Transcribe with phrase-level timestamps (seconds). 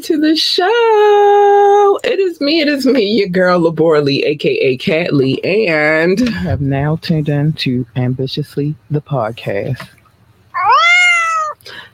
[0.00, 2.00] welcome, to the show.
[2.04, 6.60] It is me, it is me, your girl Lebora Lee, aka Catley, and I have
[6.60, 9.88] now turned into Ambitiously the podcast.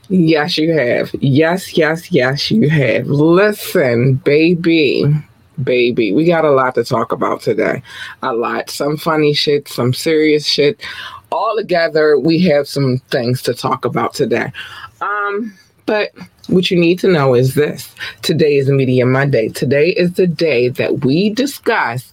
[0.09, 1.11] Yes, you have.
[1.21, 3.07] Yes, yes, yes, you have.
[3.07, 5.05] Listen, baby,
[5.63, 7.83] baby, we got a lot to talk about today.
[8.23, 8.71] A lot.
[8.71, 10.81] Some funny shit, some serious shit.
[11.33, 14.53] All together, we have some things to talk about today.
[15.01, 16.13] Um, but
[16.49, 19.49] what you need to know is this today is Media Monday.
[19.49, 22.13] Today is the day that we discuss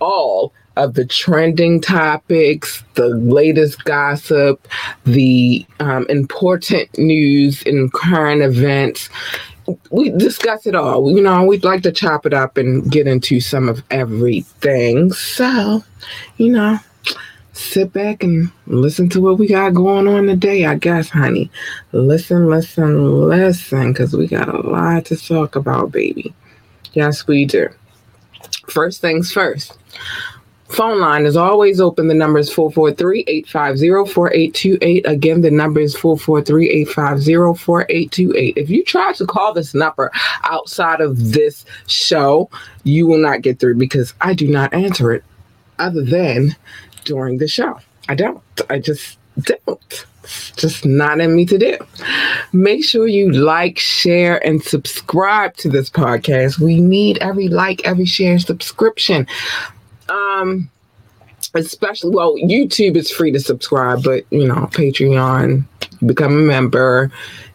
[0.00, 4.66] all of the trending topics, the latest gossip,
[5.04, 9.08] the um, important news and current events.
[9.90, 11.10] We discuss it all.
[11.10, 15.12] You know, we'd like to chop it up and get into some of everything.
[15.12, 15.84] So,
[16.36, 16.78] you know,
[17.62, 21.50] sit back and listen to what we got going on today, I guess, honey.
[21.92, 26.34] Listen, listen, listen, because we got a lot to talk about, baby.
[26.92, 27.68] Yes, we do.
[28.68, 29.76] First things first.
[30.68, 32.08] Phone line is always open.
[32.08, 35.06] The number is 443-850-4828.
[35.06, 38.54] Again, the number is 443-850-4828.
[38.56, 40.10] If you try to call this number
[40.44, 42.48] outside of this show,
[42.84, 45.22] you will not get through because I do not answer it
[45.78, 46.56] other than
[47.04, 47.78] during the show.
[48.08, 48.42] I don't.
[48.70, 50.06] I just don't.
[50.24, 51.78] It's just not in me to do.
[52.52, 56.58] Make sure you like, share, and subscribe to this podcast.
[56.58, 59.26] We need every like, every share, subscription.
[60.08, 60.70] Um,
[61.54, 65.64] especially well, YouTube is free to subscribe, but you know, Patreon,
[66.06, 67.10] become a member,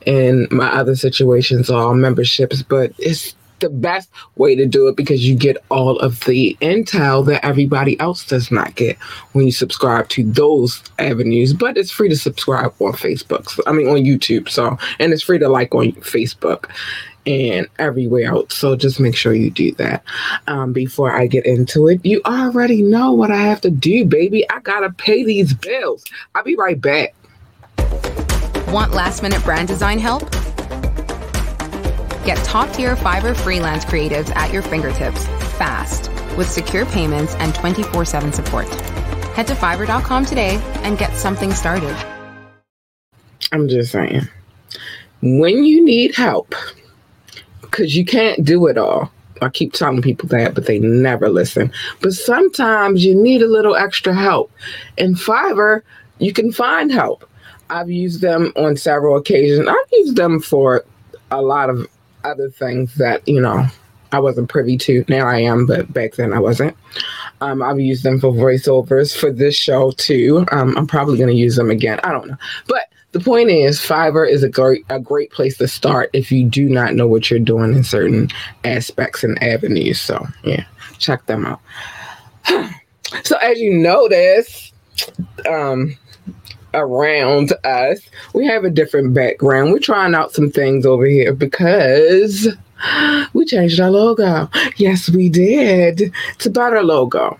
[0.06, 2.62] and my other situations are all memberships.
[2.63, 7.25] But it's the best way to do it because you get all of the intel
[7.25, 8.98] that everybody else does not get
[9.33, 11.54] when you subscribe to those avenues.
[11.54, 13.50] But it's free to subscribe on Facebook.
[13.50, 14.50] So, I mean, on YouTube.
[14.50, 16.69] So, and it's free to like on Facebook
[17.27, 18.56] and everywhere else.
[18.56, 20.03] So just make sure you do that.
[20.48, 24.50] Um, before I get into it, you already know what I have to do, baby.
[24.50, 26.06] I gotta pay these bills.
[26.33, 27.13] I'll be right back.
[28.69, 30.24] Want last minute brand design help?
[32.27, 35.25] Get top tier Fiverr freelance creatives at your fingertips
[35.56, 38.68] fast with secure payments and 24 7 support.
[39.33, 41.95] Head to fiverr.com today and get something started.
[43.53, 44.27] I'm just saying,
[45.21, 46.53] when you need help,
[47.62, 49.09] because you can't do it all.
[49.41, 51.71] I keep telling people that, but they never listen.
[52.01, 54.51] But sometimes you need a little extra help.
[54.97, 55.81] In Fiverr,
[56.19, 57.24] you can find help.
[57.69, 59.65] I've used them on several occasions.
[59.65, 60.83] I've used them for
[61.31, 61.88] a lot of
[62.27, 63.65] other things that, you know,
[64.12, 65.03] I wasn't privy to.
[65.07, 66.75] Now I am, but back then I wasn't.
[67.41, 70.45] Um, I've used them for voiceovers for this show too.
[70.51, 72.00] Um, I'm probably going to use them again.
[72.03, 72.38] I don't know.
[72.68, 76.45] But the point is, Fiverr is a great a great place to start if you
[76.45, 78.29] do not know what you're doing in certain
[78.63, 80.00] aspects and avenues.
[80.00, 80.65] So yeah,
[81.00, 81.62] check them out.
[83.24, 84.71] so as you notice,
[85.50, 85.97] um,
[86.77, 88.00] around us,
[88.33, 89.71] we have a different background.
[89.71, 92.47] We're trying out some things over here because
[93.33, 94.50] we changed our logo.
[94.77, 96.13] Yes, we did.
[96.35, 97.39] It's a better logo,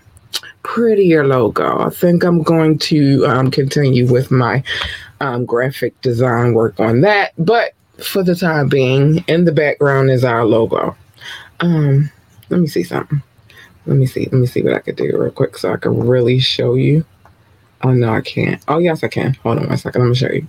[0.62, 1.78] prettier logo.
[1.78, 4.62] I think I'm going to um, continue with my
[5.20, 7.32] um, graphic design work on that.
[7.38, 10.96] But for the time being, in the background is our logo.
[11.60, 12.10] Um,
[12.50, 13.22] let me see something.
[13.86, 14.24] Let me see.
[14.24, 17.04] Let me see what I could do real quick so I can really show you.
[17.82, 18.62] Oh no, I can't.
[18.68, 19.34] Oh yes, I can.
[19.42, 20.02] Hold on one second.
[20.02, 20.48] Let me show you.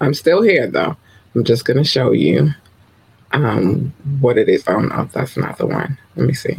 [0.00, 0.96] I'm still here though.
[1.34, 2.50] I'm just gonna show you
[3.32, 4.64] um what it is.
[4.66, 5.98] Oh no, that's not the one.
[6.16, 6.56] Let me see.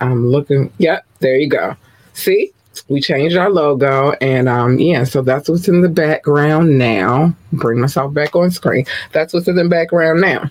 [0.00, 0.72] I'm looking.
[0.78, 1.76] Yep, there you go.
[2.12, 2.52] See,
[2.88, 7.34] we changed our logo, and um yeah, so that's what's in the background now.
[7.52, 8.86] Bring myself back on screen.
[9.12, 10.50] That's what's in the background now.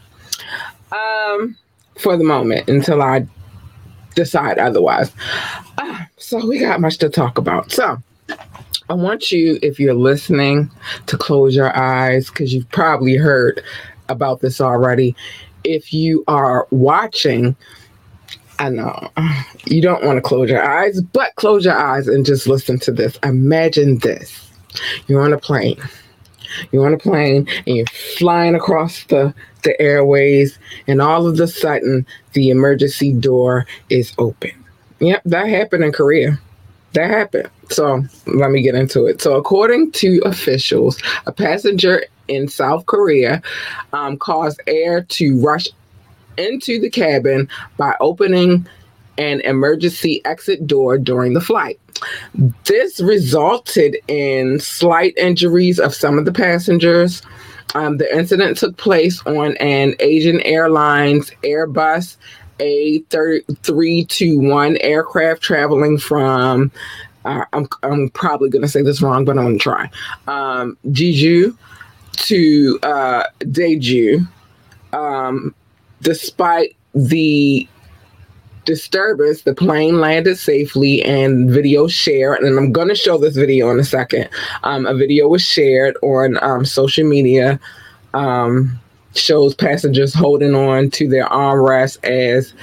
[0.91, 1.56] Um,
[1.97, 3.27] for the moment until I
[4.15, 5.12] decide otherwise.
[5.77, 7.71] Uh, so we got much to talk about.
[7.71, 8.01] So
[8.89, 10.69] I want you, if you're listening,
[11.07, 13.63] to close your eyes because you've probably heard
[14.09, 15.15] about this already.
[15.63, 17.56] If you are watching,
[18.59, 19.09] I know
[19.65, 22.91] you don't want to close your eyes, but close your eyes and just listen to
[22.91, 23.18] this.
[23.24, 24.51] Imagine this
[25.07, 25.81] you're on a plane.
[26.71, 27.86] You're on a plane and you're
[28.18, 29.33] flying across the,
[29.63, 34.51] the airways, and all of a sudden, the emergency door is open.
[35.00, 36.39] Yep, that happened in Korea
[36.93, 37.49] that happened.
[37.69, 39.21] So let me get into it.
[39.21, 43.41] So, according to officials, a passenger in South Korea
[43.91, 45.67] um, caused air to rush
[46.37, 48.67] into the cabin by opening
[49.17, 51.79] an emergency exit door during the flight.
[52.65, 57.21] This resulted in slight injuries of some of the passengers.
[57.75, 62.17] Um, the incident took place on an Asiana Airlines Airbus
[62.59, 66.71] A321 aircraft traveling from,
[67.25, 69.89] uh, I'm, I'm probably going to say this wrong, but I'm going to try,
[70.27, 71.57] um, Jeju
[72.13, 74.27] to uh, Daeju.
[74.94, 75.53] Um,
[76.01, 77.67] despite the
[78.65, 82.39] disturbance, the plane landed safely and video shared.
[82.39, 84.29] And I'm going to show this video in a second.
[84.63, 87.59] Um, a video was shared on um, social media.
[88.13, 88.79] Um,
[89.15, 92.54] shows passengers holding on to their armrests as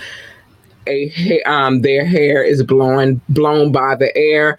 [0.86, 4.58] a um, their hair is blown blown by the air,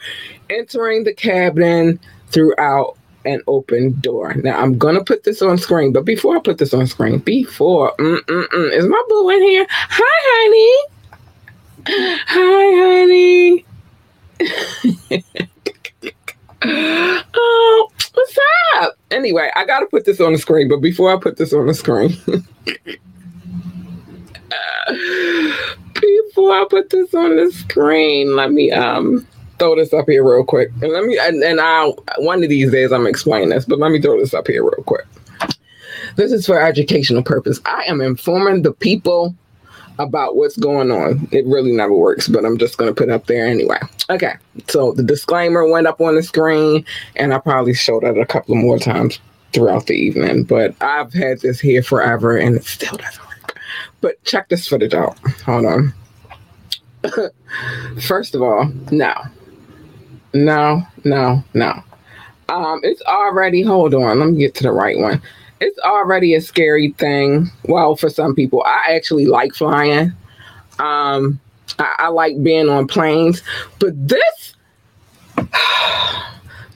[0.50, 4.34] entering the cabin throughout an open door.
[4.36, 7.94] Now I'm gonna put this on screen, but before I put this on screen, before
[7.98, 9.66] mm-mm-mm, is my boo in here?
[9.70, 10.88] Hi, honey.
[12.28, 13.66] Hi,
[15.20, 15.42] honey.
[16.64, 18.38] oh, what's
[18.78, 18.98] up?
[19.10, 21.74] Anyway, I gotta put this on the screen, but before I put this on the
[21.74, 22.10] screen,
[25.94, 29.28] before I put this on the screen, let me um
[29.60, 32.72] throw this up here real quick, and let me and, and I'll one of these
[32.72, 35.06] days I'm explaining this, but let me throw this up here real quick.
[36.16, 37.60] This is for educational purpose.
[37.66, 39.36] I am informing the people
[40.04, 41.28] about what's going on.
[41.32, 43.80] It really never works, but I'm just going to put up there anyway.
[44.10, 44.34] Okay,
[44.68, 48.56] so the disclaimer went up on the screen, and I probably showed it a couple
[48.56, 49.20] more times
[49.54, 53.60] throughout the evening, but I've had this here forever and it still doesn't work.
[54.00, 55.18] But check this footage out.
[55.46, 55.94] Hold on.
[58.02, 59.14] First of all, no.
[60.34, 61.84] No, no, no.
[62.50, 65.22] Um, it's already, hold on, let me get to the right one
[65.62, 67.50] it's already a scary thing.
[67.66, 70.12] Well, for some people, I actually like flying.
[70.80, 71.40] Um,
[71.78, 73.44] I, I like being on planes,
[73.80, 74.56] but this,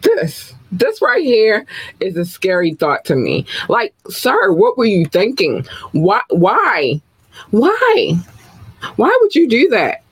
[0.02, 1.66] this, this right here
[2.00, 3.48] is a scary thought to me.
[3.68, 5.66] Like, sir, what were you thinking?
[5.92, 6.22] Why?
[6.30, 7.02] Why?
[7.50, 8.14] Why?
[8.98, 10.04] Why would you do that?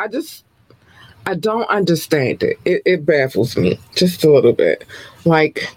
[0.00, 0.44] I just,
[1.26, 2.58] I don't understand it.
[2.64, 4.84] It, it baffles me just a little bit.
[5.24, 5.68] Like,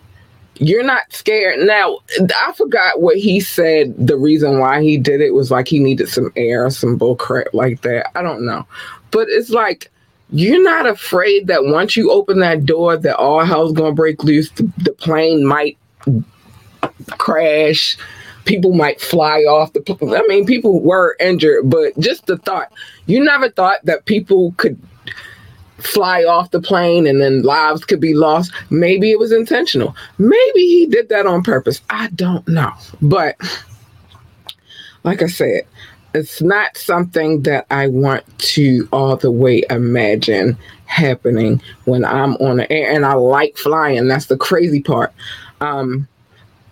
[0.59, 1.59] you're not scared.
[1.59, 1.99] Now,
[2.35, 3.95] I forgot what he said.
[3.97, 7.53] The reason why he did it was like he needed some air, some bull crap
[7.53, 8.17] like that.
[8.17, 8.65] I don't know.
[9.11, 9.91] But it's like,
[10.29, 14.23] you're not afraid that once you open that door, that all hell's going to break
[14.23, 14.51] loose.
[14.51, 15.77] The, the, plane might
[17.17, 17.97] crash.
[18.45, 19.81] People might fly off the.
[20.17, 22.71] I mean, people were injured, but just the thought.
[23.05, 24.79] You never thought that people could
[25.77, 28.51] fly off the plane and then lives could be lost.
[28.69, 29.95] Maybe it was intentional.
[30.17, 31.81] Maybe he did that on purpose.
[31.89, 32.71] I don't know.
[33.01, 33.37] But
[35.03, 35.61] like I said,
[36.13, 42.57] it's not something that I want to all the way imagine happening when I'm on
[42.57, 42.91] the air.
[42.91, 44.07] And I like flying.
[44.07, 45.13] That's the crazy part.
[45.61, 46.07] Um,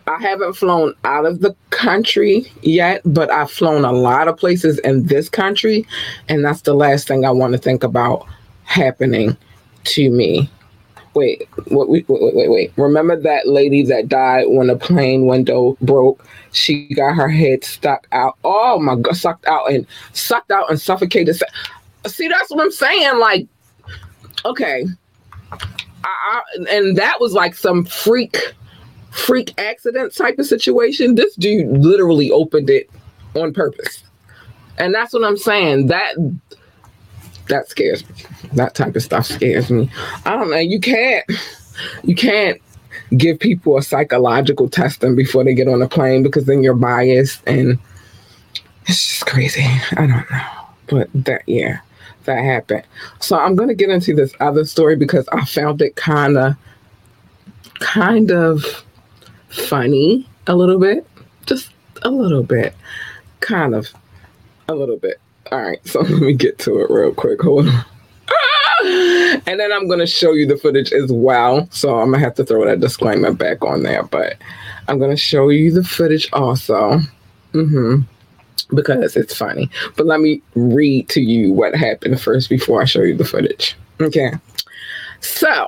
[0.08, 4.80] I haven't flown out of the country yet, but I've flown a lot of places
[4.80, 5.86] in this country.
[6.30, 8.28] And that's the last thing I want to think about
[8.66, 9.36] happening
[9.86, 10.50] to me.
[11.14, 12.04] Wait, What we?
[12.10, 12.74] wait, wait, wait.
[12.76, 16.26] Remember that lady that died when a plane window broke?
[16.52, 18.38] She got her head stuck out.
[18.44, 21.40] Oh my god, sucked out and sucked out and suffocated.
[22.06, 23.18] See, that's what I'm saying.
[23.20, 23.48] Like,
[24.44, 24.86] okay,
[25.52, 25.58] I,
[26.04, 28.54] I, and that was like some freak,
[29.12, 31.16] freak accident type of situation.
[31.16, 32.90] This dude literally opened it
[33.36, 34.04] on purpose,
[34.78, 35.88] and that's what I'm saying.
[35.88, 36.16] That
[37.48, 38.16] that scares me.
[38.54, 39.90] That type of stuff scares me.
[40.26, 40.58] I don't know.
[40.58, 41.26] You can't.
[42.04, 42.62] You can't
[43.18, 47.42] give people a psychological testing before they get on a plane because then you're biased
[47.46, 47.78] and
[48.88, 49.66] it's just crazy.
[49.92, 50.42] I don't know.
[50.88, 51.80] But that yeah,
[52.26, 52.84] that happened.
[53.20, 56.58] So I'm gonna get into this other story because I found it kinda
[57.80, 58.84] kind of
[59.50, 61.06] funny a little bit.
[61.46, 61.72] Just
[62.04, 62.76] a little bit.
[63.40, 63.90] Kind of
[64.68, 65.20] a little bit.
[65.52, 67.42] All right, so let me get to it real quick.
[67.42, 67.86] Hold on.
[68.86, 71.68] and then I'm going to show you the footage as well.
[71.72, 74.38] So I'm going to have to throw that disclaimer back on there, but
[74.88, 77.00] I'm going to show you the footage also.
[77.54, 78.02] Mm-hmm.
[78.76, 79.70] Because it's funny.
[79.96, 83.76] But let me read to you what happened first before I show you the footage.
[84.02, 84.32] Okay.
[85.20, 85.68] So,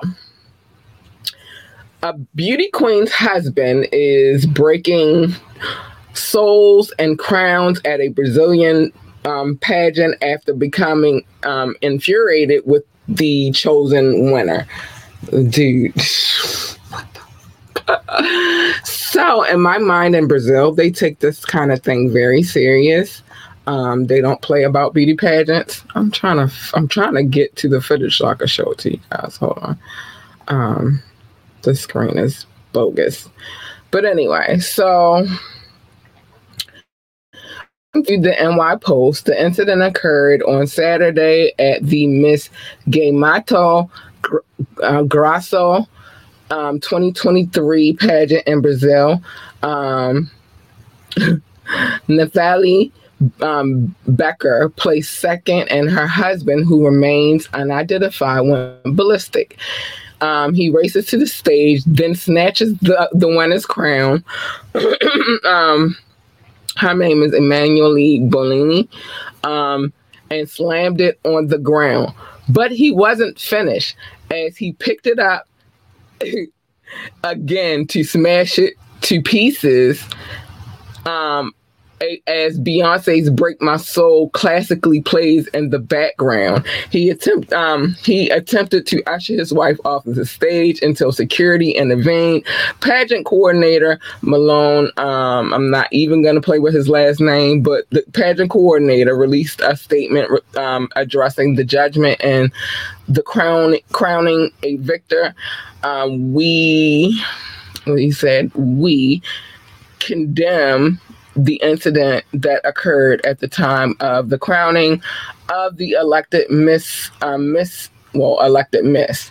[2.02, 5.34] a beauty queen's husband is breaking
[6.14, 8.92] souls and crowns at a Brazilian
[9.28, 14.66] um, pageant after becoming um, infuriated with the chosen winner.
[15.50, 16.00] Dude.
[18.84, 23.22] so, in my mind, in Brazil, they take this kind of thing very serious.
[23.66, 25.84] Um, they don't play about beauty pageants.
[25.94, 28.78] I'm trying to, I'm trying to get to the footage so I can show it
[28.78, 29.36] to you guys.
[29.36, 29.78] Hold on.
[30.48, 31.02] Um,
[31.62, 33.28] the screen is bogus.
[33.90, 35.26] But anyway, so
[37.92, 39.26] the NY Post.
[39.26, 42.50] The incident occurred on Saturday at the Miss
[42.88, 43.90] Gaymato
[44.82, 45.86] uh, Grasso
[46.50, 49.22] um, 2023 pageant in Brazil.
[49.62, 50.30] Um,
[52.08, 52.92] Nathalie
[53.40, 59.58] um, Becker placed second, and her husband, who remains unidentified, went ballistic.
[60.20, 64.24] Um, he races to the stage, then snatches the, the winner's crown.
[65.44, 65.96] um,
[66.78, 68.88] her name is Emanuele Bolini,
[69.44, 69.92] um,
[70.30, 72.12] and slammed it on the ground.
[72.48, 73.96] But he wasn't finished
[74.30, 75.48] as he picked it up
[77.24, 80.02] again to smash it to pieces
[81.04, 81.54] um,
[82.26, 86.66] as Beyonce's "Break My Soul" classically plays in the background.
[86.90, 92.44] He attempt um he attempted to usher his wife off the stage until security intervened.
[92.80, 98.02] Pageant coordinator Malone, um, I'm not even gonna play with his last name, but the
[98.12, 102.52] pageant coordinator released a statement um, addressing the judgment and
[103.08, 105.34] the crown crowning a victor.
[105.82, 107.22] Um, we,
[107.84, 109.22] he said, we
[110.00, 111.00] condemn
[111.38, 115.00] the incident that occurred at the time of the crowning
[115.48, 119.30] of the elected Miss um, Miss well elected Miss.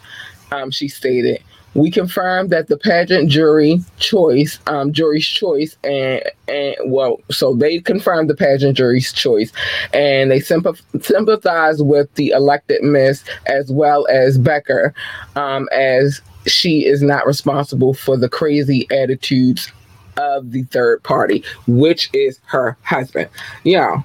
[0.52, 6.76] Um, she stated, "We confirmed that the pageant jury choice, um, jury's choice, and and
[6.86, 9.52] well, so they confirmed the pageant jury's choice,
[9.92, 14.94] and they sympath- sympathize with the elected Miss as well as Becker,
[15.36, 19.70] um, as." She is not responsible for the crazy attitudes
[20.18, 23.30] of the third party, which is her husband.
[23.64, 24.02] Yeah.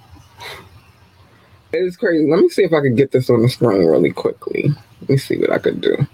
[1.73, 2.31] It is crazy.
[2.31, 4.71] Let me see if I can get this on the screen really quickly.
[5.01, 6.07] Let me see what I could do.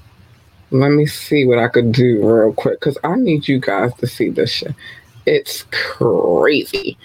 [0.71, 4.07] Let me see what I could do real quick because I need you guys to
[4.07, 4.75] see this shit.
[5.27, 6.97] It's crazy.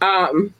[0.00, 0.54] Um,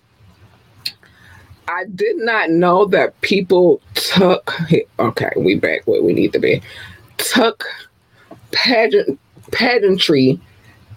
[1.69, 4.55] I did not know that people took.
[4.99, 6.63] Okay, we back where we need to be.
[7.17, 7.65] Took
[8.53, 9.19] pageant
[9.51, 10.41] pageantry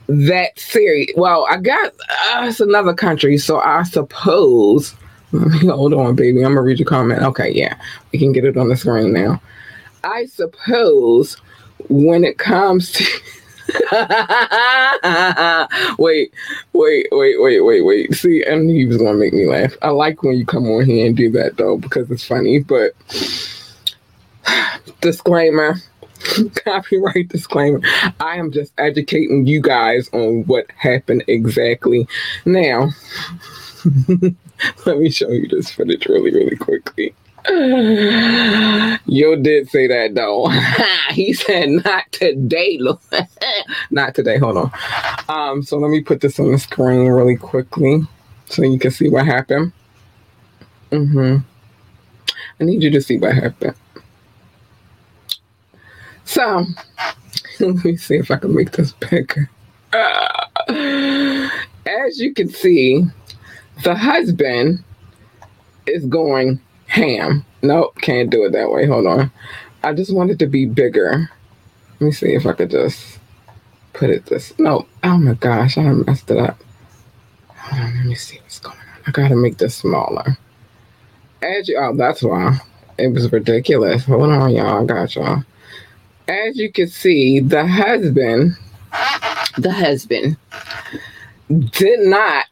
[0.08, 1.12] that serious.
[1.16, 4.96] Well, I got uh, it's another country, so I suppose.
[5.32, 6.44] Hold on, baby.
[6.44, 7.24] I'm gonna read your comment.
[7.24, 7.76] Okay, yeah,
[8.12, 9.42] we can get it on the screen now.
[10.04, 11.38] I suppose
[11.90, 13.04] when it comes to
[15.98, 16.34] wait,
[16.74, 18.14] wait, wait, wait, wait, wait.
[18.14, 19.76] See, and he was gonna make me laugh.
[19.82, 22.60] I like when you come on here and do that though because it's funny.
[22.60, 22.92] But
[25.02, 25.76] disclaimer:
[26.64, 27.82] copyright disclaimer.
[28.20, 32.08] I am just educating you guys on what happened exactly.
[32.46, 32.90] Now,
[34.86, 37.14] let me show you this footage really, really quickly.
[39.06, 40.48] Yo did say that though.
[41.14, 42.80] he said not today.
[43.92, 44.38] not today.
[44.38, 44.72] Hold on.
[45.28, 48.02] Um, so let me put this on the screen really quickly
[48.46, 49.74] so you can see what happened.
[50.92, 51.40] Mm-hmm.
[52.60, 53.76] I need you to see what happened.
[56.26, 56.66] So
[57.60, 59.50] let me see if I can make this bigger.
[59.92, 61.50] Uh,
[61.86, 63.04] as you can see,
[63.84, 64.84] the husband
[65.86, 67.46] is going ham.
[67.62, 68.86] Nope, can't do it that way.
[68.86, 69.32] Hold on.
[69.84, 71.30] I just want it to be bigger.
[72.00, 73.20] Let me see if I could just
[73.94, 74.58] put it this.
[74.58, 76.58] No, oh my gosh, I messed it up.
[77.56, 79.04] Hold on, let me see what's going on.
[79.08, 80.38] I gotta make this smaller.
[81.42, 82.58] As you, oh, that's why
[82.98, 84.06] it was ridiculous.
[84.06, 84.84] Hold on, y'all.
[84.84, 85.44] I got y'all
[86.28, 88.56] as you can see, the husband,
[89.58, 90.38] the husband
[91.72, 92.46] did not,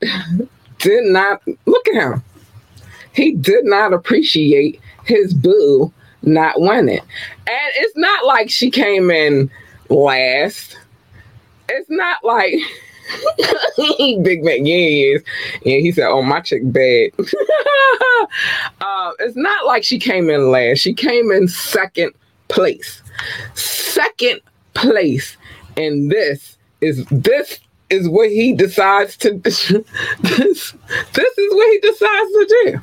[0.79, 2.23] did not look at him.
[3.13, 5.91] He did not appreciate his boo
[6.23, 6.99] not winning.
[6.99, 9.49] And it's not like she came in
[9.89, 10.77] last.
[11.69, 12.53] It's not like
[14.23, 15.23] Big Mac, yeah, he is.
[15.65, 17.11] And he said, Oh, my chick bad.
[18.81, 20.79] uh, it's not like she came in last.
[20.79, 22.13] She came in second
[22.47, 23.00] place.
[23.53, 24.41] Second
[24.73, 25.37] place.
[25.77, 27.59] And this is this
[27.89, 32.81] is what he decides to this this is what he decides to do.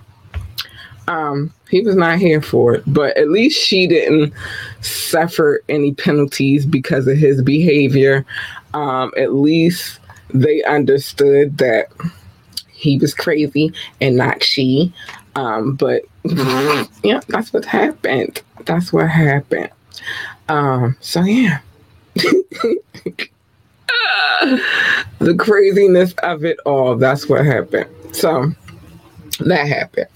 [1.08, 4.34] Um, he was not here for it, but at least she didn't
[4.82, 8.26] suffer any penalties because of his behavior.
[8.74, 10.00] Um, at least
[10.34, 11.90] they understood that
[12.68, 13.72] he was crazy
[14.02, 14.92] and not she.
[15.34, 16.02] Um, but
[17.02, 18.42] yeah, that's what happened.
[18.66, 19.70] That's what happened.
[20.48, 21.60] Um, so yeah.
[25.18, 27.88] the craziness of it all, that's what happened.
[28.12, 28.52] So
[29.40, 30.08] that happened.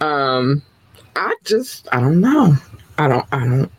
[0.00, 0.62] Um,
[1.16, 2.56] I just I don't know.
[2.98, 3.72] I don't I don't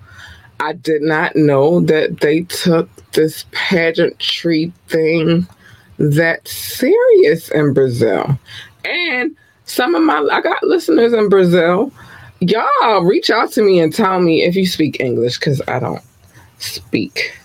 [0.60, 5.48] I did not know that they took this pageantry thing
[5.98, 8.40] that serious in Brazil.
[8.86, 11.92] And some of my I got listeners in Brazil.
[12.50, 16.04] Y'all reach out to me and tell me if you speak English because I don't
[16.58, 17.38] speak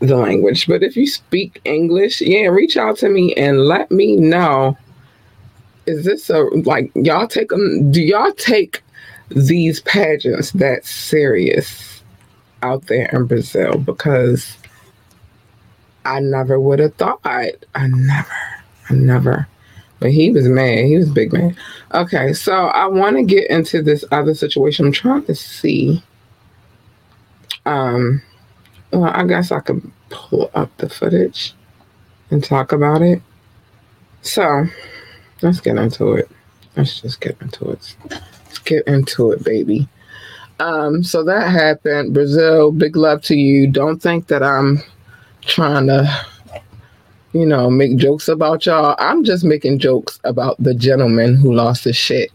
[0.00, 0.66] the language.
[0.66, 4.76] But if you speak English, yeah, reach out to me and let me know.
[5.86, 7.90] Is this a like y'all take them?
[7.90, 8.82] Do y'all take
[9.30, 12.02] these pageants that serious
[12.62, 13.78] out there in Brazil?
[13.78, 14.58] Because
[16.04, 17.20] I never would have thought.
[17.24, 18.36] I never,
[18.90, 19.48] I never.
[20.00, 20.84] But he was mad.
[20.84, 21.56] He was big man.
[21.92, 24.86] Okay, so I want to get into this other situation.
[24.86, 26.02] I'm trying to see.
[27.66, 28.22] Um,
[28.92, 31.54] well, I guess I could pull up the footage
[32.30, 33.20] and talk about it.
[34.22, 34.66] So
[35.42, 36.30] let's get into it.
[36.76, 37.96] Let's just get into it.
[38.10, 39.88] Let's get into it, baby.
[40.60, 42.14] Um, so that happened.
[42.14, 43.66] Brazil, big love to you.
[43.66, 44.82] Don't think that I'm
[45.42, 46.26] trying to,
[47.32, 48.96] you know, make jokes about y'all.
[48.98, 52.30] I'm just making jokes about the gentleman who lost his shit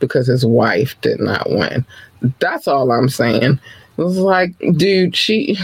[0.00, 1.84] because his wife did not win.
[2.40, 3.60] That's all I'm saying.
[3.96, 5.56] It was like, dude, she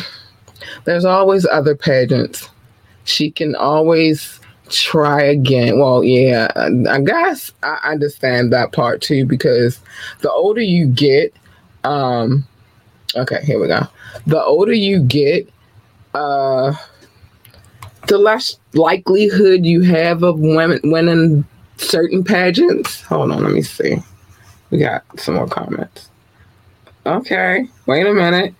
[0.84, 2.48] there's always other pageants.
[3.04, 5.78] She can always try again.
[5.78, 6.48] Well, yeah,
[6.88, 9.80] I guess I understand that part too because
[10.20, 11.34] the older you get,
[11.84, 12.46] um,
[13.16, 13.86] okay, here we go.
[14.26, 15.48] The older you get,
[16.14, 16.74] uh,
[18.06, 21.44] the less likelihood you have of women winning
[21.76, 23.02] certain pageants.
[23.02, 23.96] Hold on, let me see.
[24.70, 26.10] We got some more comments.
[27.06, 28.54] Okay, wait a minute.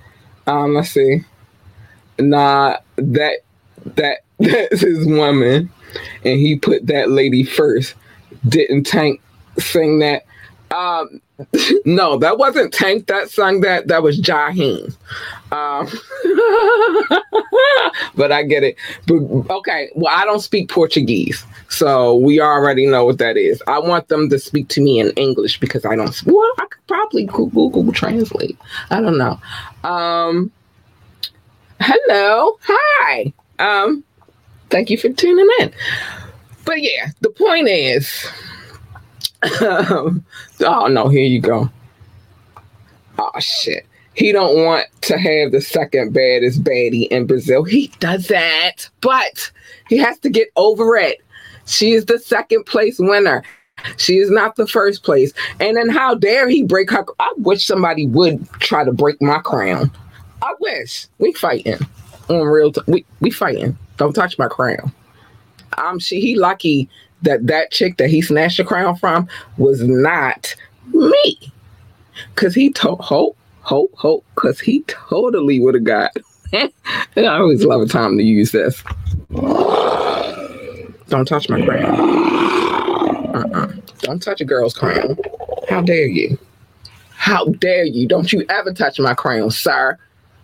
[0.46, 1.24] Um, let's see
[2.20, 3.38] nah, that
[3.76, 5.70] that that's his woman,
[6.24, 7.94] and he put that lady first.
[8.48, 9.20] Didn't Tank
[9.58, 10.24] sing that?
[10.70, 11.20] Um,
[11.84, 13.88] no, that wasn't Tank that sung that.
[13.88, 14.94] That was Jaheim.
[15.52, 15.88] Um,
[18.14, 18.76] but I get it.
[19.06, 19.16] But
[19.56, 23.62] okay, well, I don't speak Portuguese, so we already know what that is.
[23.66, 26.22] I want them to speak to me in English because I don't.
[26.24, 28.58] Well, I could probably Google, Translate.
[28.90, 29.40] I don't know.
[29.82, 30.52] Um,
[31.80, 33.32] hello, hi.
[33.58, 34.04] Um,
[34.68, 35.72] thank you for tuning in.
[36.64, 38.30] But yeah, the point is,
[39.60, 40.22] oh
[40.60, 41.70] no, here you go.
[43.18, 43.86] Oh shit.
[44.14, 47.64] He don't want to have the second baddest baddie in Brazil.
[47.64, 49.50] He doesn't, but
[49.88, 51.22] he has to get over it.
[51.66, 53.42] She is the second place winner.
[53.96, 55.32] She is not the first place.
[55.58, 57.04] And then how dare he break her?
[57.18, 59.90] I wish somebody would try to break my crown.
[60.42, 61.78] I wish we fighting
[62.28, 62.72] on real.
[62.72, 63.76] T- we we fighting.
[63.96, 64.92] Don't touch my crown.
[65.78, 66.88] Um, she he lucky
[67.22, 69.28] that that chick that he snatched the crown from
[69.58, 70.54] was not
[70.92, 71.52] me,
[72.34, 76.16] cause he told hope hope hope, cause he totally would have got.
[76.52, 76.72] and
[77.16, 78.82] I always love a time to use this.
[81.08, 83.36] Don't touch my crown.
[83.36, 83.72] Uh-uh.
[84.00, 85.16] Don't touch a girl's crown.
[85.68, 86.38] How dare you?
[87.10, 88.08] How dare you?
[88.08, 89.98] Don't you ever touch my crown, sir.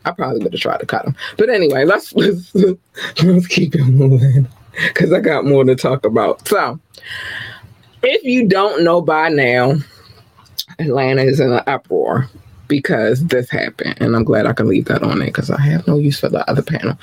[0.05, 1.17] I probably would have tried to cut him.
[1.37, 2.55] But anyway, let's let's,
[3.23, 4.47] let's keep it moving
[4.89, 6.47] because I got more to talk about.
[6.49, 6.79] So,
[8.03, 9.75] if you don't know by now,
[10.79, 12.29] Atlanta is in an uproar
[12.69, 15.87] because this happened, and I'm glad I can leave that on it because I have
[15.87, 16.99] no use for the other panel.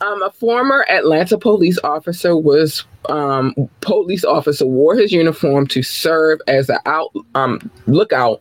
[0.00, 6.40] Um, a former Atlanta police officer was um, police officer wore his uniform to serve
[6.48, 8.40] as an out um, lookout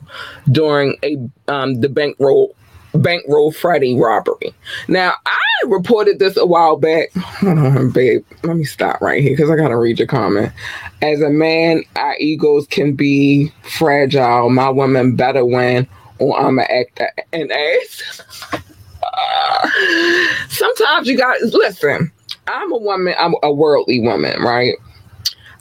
[0.52, 1.18] during a
[1.52, 2.56] um, the bankroll
[2.96, 4.54] bankroll Freddie robbery.
[4.88, 7.14] Now, I reported this a while back.
[7.14, 8.26] Hold on, babe.
[8.44, 10.52] Let me stop right here because I got to read your comment.
[11.02, 14.50] As a man, our egos can be fragile.
[14.50, 15.88] My woman better win,
[16.20, 17.02] or I'm an act
[17.34, 18.22] an ass.
[19.04, 19.70] Uh,
[20.50, 22.12] sometimes you got listen.
[22.48, 23.16] I'm a woman.
[23.18, 24.76] I'm a worldly woman, right?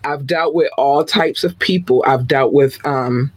[0.04, 2.04] I've dealt with all types of people.
[2.06, 3.32] I've dealt with um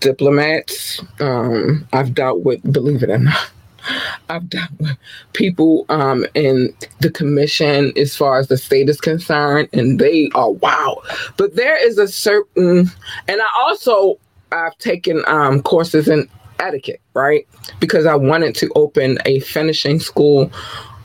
[0.00, 1.00] diplomats.
[1.20, 3.50] Um, I've dealt with, believe it or not,
[4.28, 4.96] I've dealt with
[5.32, 10.50] people um, in the commission as far as the state is concerned, and they are
[10.50, 11.02] wow.
[11.36, 12.90] But there is a certain,
[13.28, 14.18] and I also
[14.52, 16.28] I've taken um, courses in
[16.58, 17.46] etiquette, right?
[17.80, 20.50] Because I wanted to open a finishing school,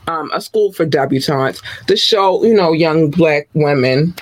[0.08, 4.14] um, a school for debutantes to show you know young black women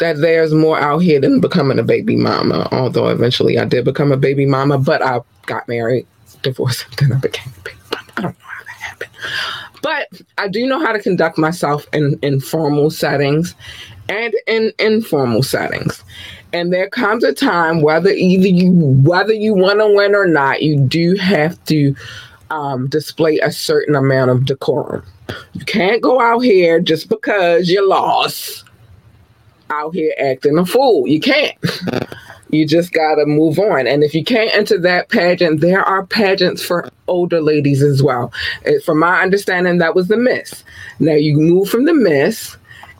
[0.00, 2.68] that there's more out here than becoming a baby mama.
[2.72, 6.06] Although eventually I did become a baby mama, but I got married,
[6.42, 8.12] divorced, and then I became a baby mama.
[8.16, 9.10] I don't know how that happened.
[9.82, 10.08] But
[10.38, 13.54] I do know how to conduct myself in, in formal settings
[14.08, 16.02] and in informal settings.
[16.52, 20.62] And there comes a time whether either you whether you want to win or not,
[20.62, 21.94] you do have to
[22.50, 25.04] um, display a certain amount of decorum.
[25.52, 28.64] You can't go out here just because you lost
[29.70, 31.06] out here acting a fool.
[31.06, 31.56] You can't.
[32.52, 33.86] You just got to move on.
[33.86, 38.32] And if you can't enter that pageant, there are pageants for older ladies as well.
[38.64, 40.64] And from my understanding, that was the Miss.
[40.98, 42.56] Now you move from the Miss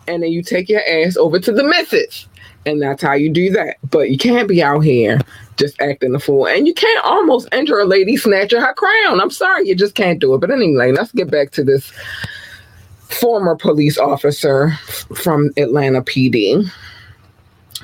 [0.06, 2.28] and then you take your ass over to the Misses.
[2.66, 3.78] And that's how you do that.
[3.90, 5.18] But you can't be out here
[5.56, 6.46] just acting a fool.
[6.46, 9.20] And you can't almost enter a lady snatching her crown.
[9.20, 10.38] I'm sorry, you just can't do it.
[10.38, 11.92] But anyway, let's get back to this
[13.10, 14.70] former police officer
[15.14, 16.70] from Atlanta PD.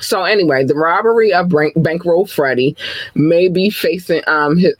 [0.00, 2.76] So anyway, the robbery of Bank- Bankroll Freddie
[3.14, 4.74] may be facing um his,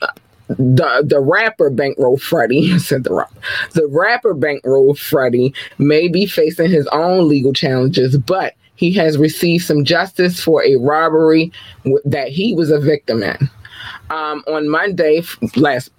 [0.49, 3.27] the the rapper Bankroll Freddie I said the
[3.73, 9.65] the rapper Bankroll Freddie may be facing his own legal challenges, but he has received
[9.65, 11.51] some justice for a robbery
[11.85, 13.51] w- that he was a victim in.
[14.11, 15.23] Um, on Monday
[15.57, 15.91] last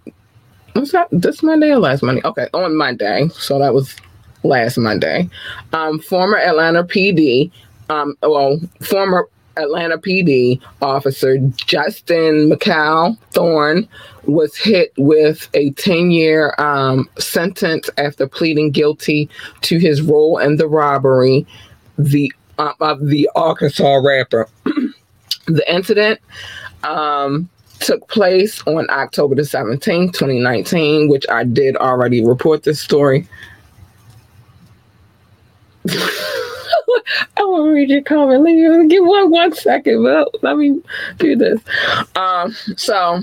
[0.75, 2.21] was that this Monday or last Monday?
[2.23, 3.27] Okay, on Monday.
[3.29, 3.95] So that was
[4.43, 5.29] last Monday.
[5.73, 7.51] Um, former Atlanta PD,
[7.89, 13.87] um, well, former Atlanta PD officer Justin McCall Thorne
[14.25, 19.29] was hit with a 10 year um, sentence after pleading guilty
[19.61, 21.45] to his role in the robbery
[21.97, 24.47] the uh, of the Arkansas rapper.
[25.45, 26.19] the incident
[26.83, 33.27] um, took place on October the 17th, 2019, which I did already report this story.
[35.89, 38.43] I want to read your comment.
[38.43, 40.81] Let me give one one second, but let me
[41.17, 41.61] do this.
[42.15, 43.21] Um, so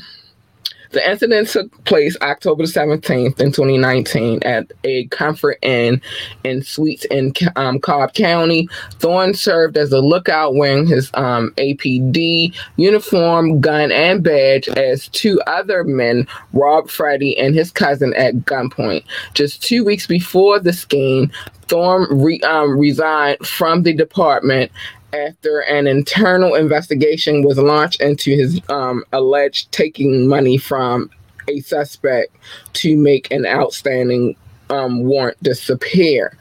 [0.95, 6.01] the incident took place October 17th in 2019 at a Comfort Inn
[6.45, 8.69] in Suites in um, Cobb County.
[9.01, 15.41] Thorne served as a lookout wearing his um, APD uniform, gun, and badge as two
[15.47, 19.05] other men robbed Freddie and his cousin at gunpoint.
[19.35, 21.31] Just two weeks before the scheme,
[21.67, 24.71] Thorne re- um, resigned from the department
[25.14, 31.11] after an internal investigation was launched into his um, alleged taking money from
[31.48, 32.35] a suspect
[32.72, 34.37] to make an outstanding
[34.70, 36.37] um, warrant disappear.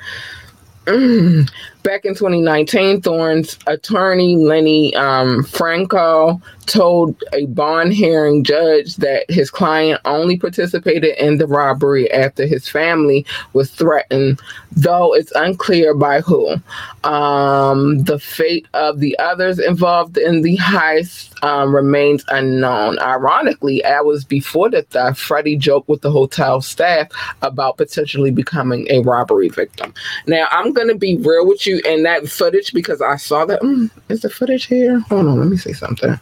[0.85, 1.49] Mm.
[1.83, 9.49] Back in 2019, Thorne's attorney, Lenny um, Franco, told a bond hearing judge that his
[9.49, 14.39] client only participated in the robbery after his family was threatened,
[14.71, 16.55] though it's unclear by who.
[17.03, 22.97] Um, the fate of the others involved in the heist um, remains unknown.
[22.99, 27.09] Ironically, hours before the theft, Freddie joked with the hotel staff
[27.41, 29.93] about potentially becoming a robbery victim.
[30.27, 33.61] Now, I'm going to be real with you in that footage because I saw that.
[33.61, 34.99] Mm, is the footage here?
[35.01, 36.19] Hold on, let me see something.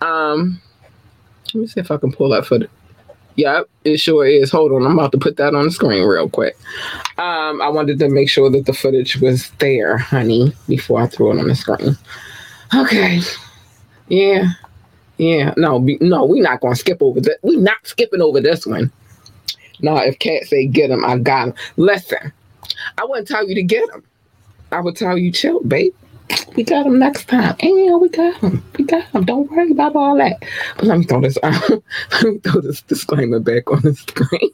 [0.00, 0.60] Um,
[1.54, 2.70] let me see if I can pull that footage.
[3.36, 4.50] Yep, it sure is.
[4.50, 6.56] Hold on, I'm about to put that on the screen real quick.
[7.18, 11.30] Um, I wanted to make sure that the footage was there, honey, before I threw
[11.32, 11.96] it on the screen.
[12.74, 13.20] Okay.
[14.08, 14.52] Yeah.
[15.18, 15.54] Yeah.
[15.56, 17.38] No, be, no, we're not gonna skip over that.
[17.42, 18.90] We're not skipping over this one.
[19.80, 21.54] No, if cats say get him, I got him.
[21.76, 22.32] Listen,
[22.98, 24.02] I wouldn't tell you to get him.
[24.70, 25.94] I would tell you chill, babe.
[26.56, 27.56] We got him next time.
[27.60, 28.62] Yeah, we got him.
[28.78, 29.24] We got him.
[29.24, 30.42] Don't worry about all that.
[30.76, 31.70] But let me throw this out.
[32.22, 34.50] let me throw this disclaimer back on the screen.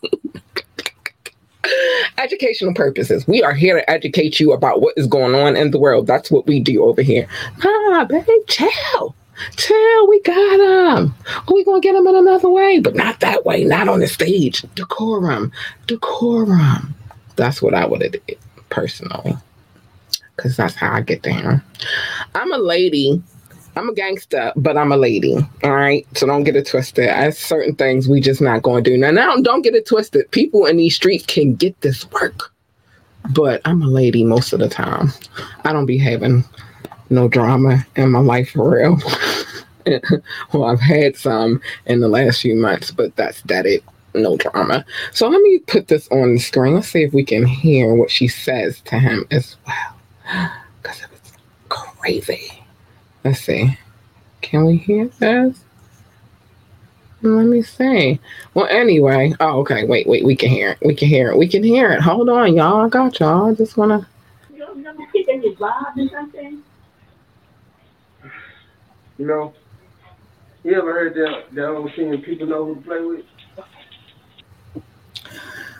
[2.18, 3.26] Educational purposes.
[3.26, 6.06] We are here to educate you about what is going on in the world.
[6.06, 7.26] That's what we do over here.
[7.64, 9.14] Nah, babe, chill.
[9.56, 11.14] Chill, we got him.
[11.50, 14.62] we gonna get him in another way, but not that way, not on the stage.
[14.76, 15.50] Decorum.
[15.88, 16.94] Decorum.
[17.34, 19.36] That's what I would have did personally
[20.36, 21.62] because that's how I get down.
[22.34, 23.22] I'm a lady.
[23.76, 25.36] I'm a gangster, but I'm a lady.
[25.64, 26.06] All right.
[26.16, 27.08] So don't get it twisted.
[27.08, 28.96] There's certain things we just not to do.
[28.96, 30.30] Now, now, don't get it twisted.
[30.30, 32.52] People in these streets can get this work,
[33.34, 35.10] but I'm a lady most of the time.
[35.64, 36.44] I don't be having
[37.10, 38.98] no drama in my life for real.
[40.52, 43.82] well, I've had some in the last few months, but that's that it.
[44.16, 44.84] No drama.
[45.12, 46.74] So let me put this on the screen.
[46.74, 49.93] Let's see if we can hear what she says to him as well
[50.24, 51.20] because it was
[51.68, 52.62] crazy.
[53.24, 53.78] Let's see.
[54.40, 55.64] Can we hear this?
[57.22, 58.20] Let me see.
[58.52, 59.34] Well, anyway.
[59.40, 59.84] Oh, okay.
[59.84, 60.24] Wait, wait.
[60.24, 60.78] We can hear it.
[60.82, 61.38] We can hear it.
[61.38, 62.00] We can hear it.
[62.02, 62.84] Hold on, y'all.
[62.84, 63.50] I got y'all.
[63.50, 64.06] I just want to.
[69.16, 69.54] You know,
[70.64, 73.24] you ever heard that that old saying, people know who to play with?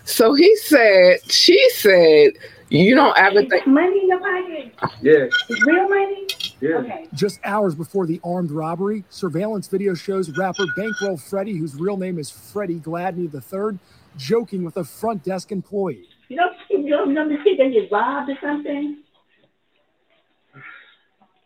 [0.05, 2.33] So he said, she said,
[2.79, 3.67] you don't ever think.
[3.67, 4.75] money in your pocket.
[5.01, 6.27] Yeah, It's real money.
[6.61, 6.77] Yeah.
[6.77, 7.07] Okay.
[7.15, 12.19] Just hours before the armed robbery, surveillance video shows rapper Bankroll Freddie, whose real name
[12.19, 13.79] is Freddie Gladney III,
[14.17, 16.09] joking with a front desk employee.
[16.29, 18.99] You don't you don't never think they get robbed or something?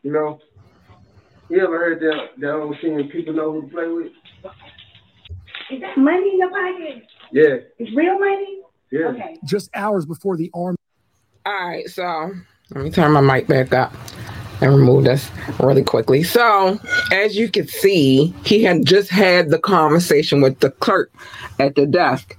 [0.03, 0.39] You know,
[1.49, 4.13] you ever heard that that old saying, people know who to play with?
[5.71, 7.05] Is that money in your pocket?
[7.33, 8.61] Yeah, It's real money?
[8.93, 9.07] yeah.
[9.09, 9.37] Okay.
[9.45, 10.79] Just hours before the armed
[11.49, 12.35] All right, so
[12.75, 13.91] let me turn my mic back up
[14.61, 16.23] and remove this really quickly.
[16.23, 16.79] So,
[17.11, 21.11] as you can see, he had just had the conversation with the clerk
[21.59, 22.37] at the desk.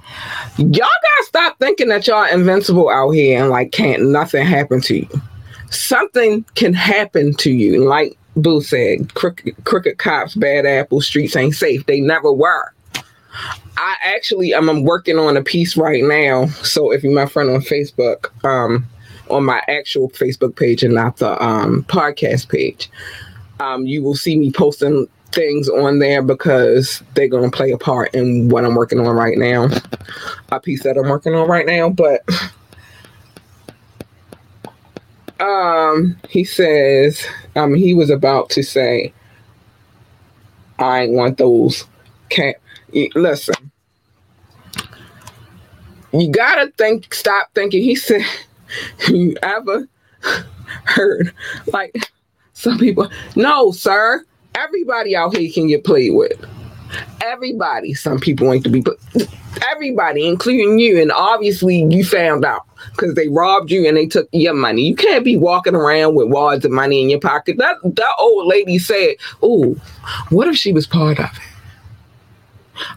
[0.60, 4.98] Y'all gotta stop thinking that y'all invincible out here and like can't nothing happen to
[4.98, 5.22] you.
[5.72, 9.16] Something can happen to you, like Boo said.
[9.16, 11.84] Crooked, crooked cops, bad apple, streets ain't safe.
[11.88, 12.76] They never were.
[13.76, 16.46] I actually am I'm working on a piece right now.
[16.64, 18.86] So if you're my friend on Facebook, um,
[19.30, 22.90] on my actual Facebook page and not the um, podcast page,
[23.60, 27.78] um, you will see me posting things on there because they're going to play a
[27.78, 29.70] part in what I'm working on right now.
[30.52, 32.22] A piece that I'm working on right now, but
[35.40, 39.14] um, he says um, he was about to say,
[40.80, 41.86] "I want those
[42.30, 42.56] cat."
[43.16, 43.72] Listen,
[46.12, 47.14] you gotta think.
[47.14, 47.84] Stop thinking.
[47.84, 48.26] He said,
[49.08, 49.88] "You ever
[50.86, 51.34] heard
[51.68, 51.96] like
[52.54, 54.26] some people?" No, sir.
[54.56, 56.34] Everybody out here can get played with.
[57.22, 57.94] Everybody.
[57.94, 58.82] Some people ain't to be.
[58.82, 58.98] But
[59.72, 64.28] everybody, including you, and obviously you found out because they robbed you and they took
[64.32, 64.84] your money.
[64.84, 67.58] You can't be walking around with wads of money in your pocket.
[67.58, 69.76] That that old lady said, "Oh,
[70.30, 71.49] what if she was part of it?"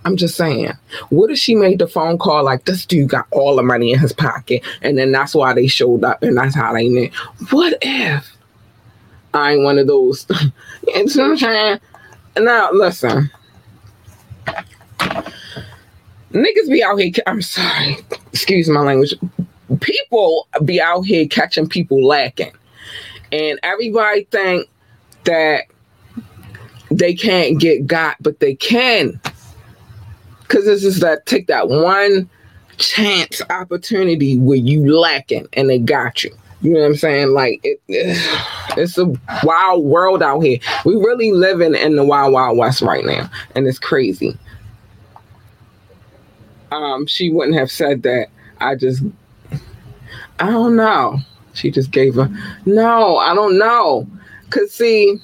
[0.04, 0.72] I'm just saying,
[1.10, 3.98] what if she made the phone call like this dude got all the money in
[3.98, 7.10] his pocket, and then that's why they showed up, and that's how they knew.
[7.50, 8.36] What if
[9.34, 10.28] I ain't one of those?
[10.30, 10.44] know
[10.94, 11.80] what I'm saying?
[12.38, 13.30] Now listen,
[16.32, 17.12] niggas be out here.
[17.26, 17.98] I'm sorry,
[18.32, 19.14] excuse my language.
[19.80, 22.52] People be out here catching people lacking,
[23.30, 24.68] and everybody think
[25.24, 25.64] that
[26.90, 29.20] they can't get got, but they can
[30.52, 32.28] because this is that take that one
[32.76, 36.30] chance opportunity where you lacking and they got you.
[36.60, 37.28] You know what I'm saying?
[37.30, 37.80] Like it,
[38.76, 39.06] it's a
[39.44, 40.58] wild world out here.
[40.84, 44.36] We really living in the wild, wild west right now, and it's crazy.
[46.70, 48.28] Um, she wouldn't have said that.
[48.60, 49.02] I just,
[50.38, 51.18] I don't know.
[51.54, 52.30] She just gave a
[52.66, 53.16] no.
[53.16, 54.06] I don't know.
[54.50, 55.18] Cause see,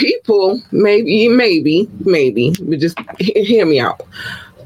[0.00, 4.00] people maybe maybe maybe but just he- hear me out.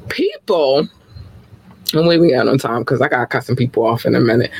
[0.08, 0.88] People
[1.92, 4.50] and we out on time because i gotta cut some people off in a minute.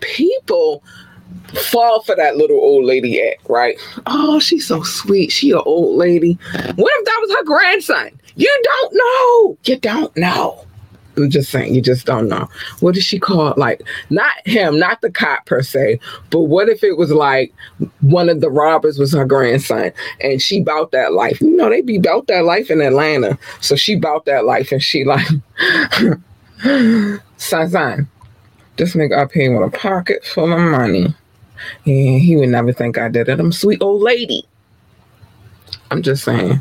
[0.00, 0.82] People
[1.54, 3.78] fall for that little old lady act right?
[4.06, 5.30] Oh she's so sweet.
[5.30, 6.32] She an old lady.
[6.52, 8.10] What if that was her grandson?
[8.34, 9.58] You don't know.
[9.64, 10.66] You don't know
[11.16, 12.48] I'm just saying, you just don't know.
[12.80, 13.58] What does she call it?
[13.58, 16.00] Like, not him, not the cop per se,
[16.30, 17.52] but what if it was like
[18.00, 21.40] one of the robbers was her grandson and she bought that life?
[21.40, 23.38] You know, they be bought that life in Atlanta.
[23.60, 25.26] So she bought that life and she like,
[27.36, 28.08] son,
[28.76, 31.14] this nigga up here with a pocket full of money.
[31.86, 33.38] And he would never think I did it.
[33.38, 34.44] I'm sweet old lady.
[35.90, 36.60] I'm just saying.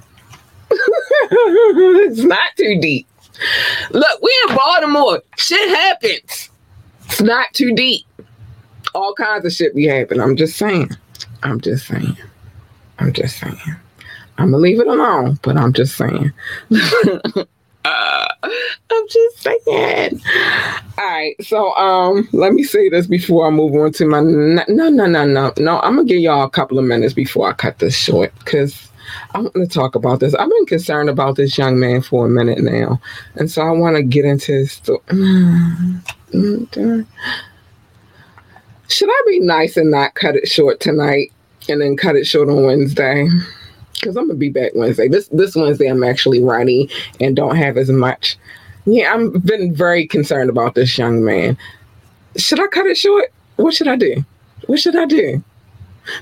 [0.71, 3.07] it's not too deep.
[3.91, 5.21] Look, we in Baltimore.
[5.37, 6.49] Shit happens.
[7.05, 8.05] It's not too deep.
[8.95, 10.21] All kinds of shit be happening.
[10.21, 10.91] I'm just saying.
[11.41, 12.17] I'm just saying.
[12.99, 13.57] I'm just saying.
[14.37, 16.31] I'm gonna leave it alone, but I'm just saying.
[17.85, 20.21] Uh, I'm just saying.
[20.97, 24.63] All right, so um, let me say this before I move on to my no,
[24.69, 25.79] no, no, no, no.
[25.81, 28.89] I'm gonna give y'all a couple of minutes before I cut this short because
[29.31, 30.33] I want to talk about this.
[30.35, 32.99] I've been concerned about this young man for a minute now,
[33.35, 34.99] and so I want to get into his story.
[38.89, 41.31] Should I be nice and not cut it short tonight,
[41.69, 43.27] and then cut it short on Wednesday?
[43.93, 45.07] Because I'm gonna be back Wednesday.
[45.07, 46.89] This this Wednesday I'm actually ready
[47.19, 48.37] and don't have as much.
[48.85, 51.57] Yeah, I've been very concerned about this young man.
[52.35, 53.31] Should I cut it short?
[53.55, 54.25] What should I do?
[54.65, 55.43] What should I do?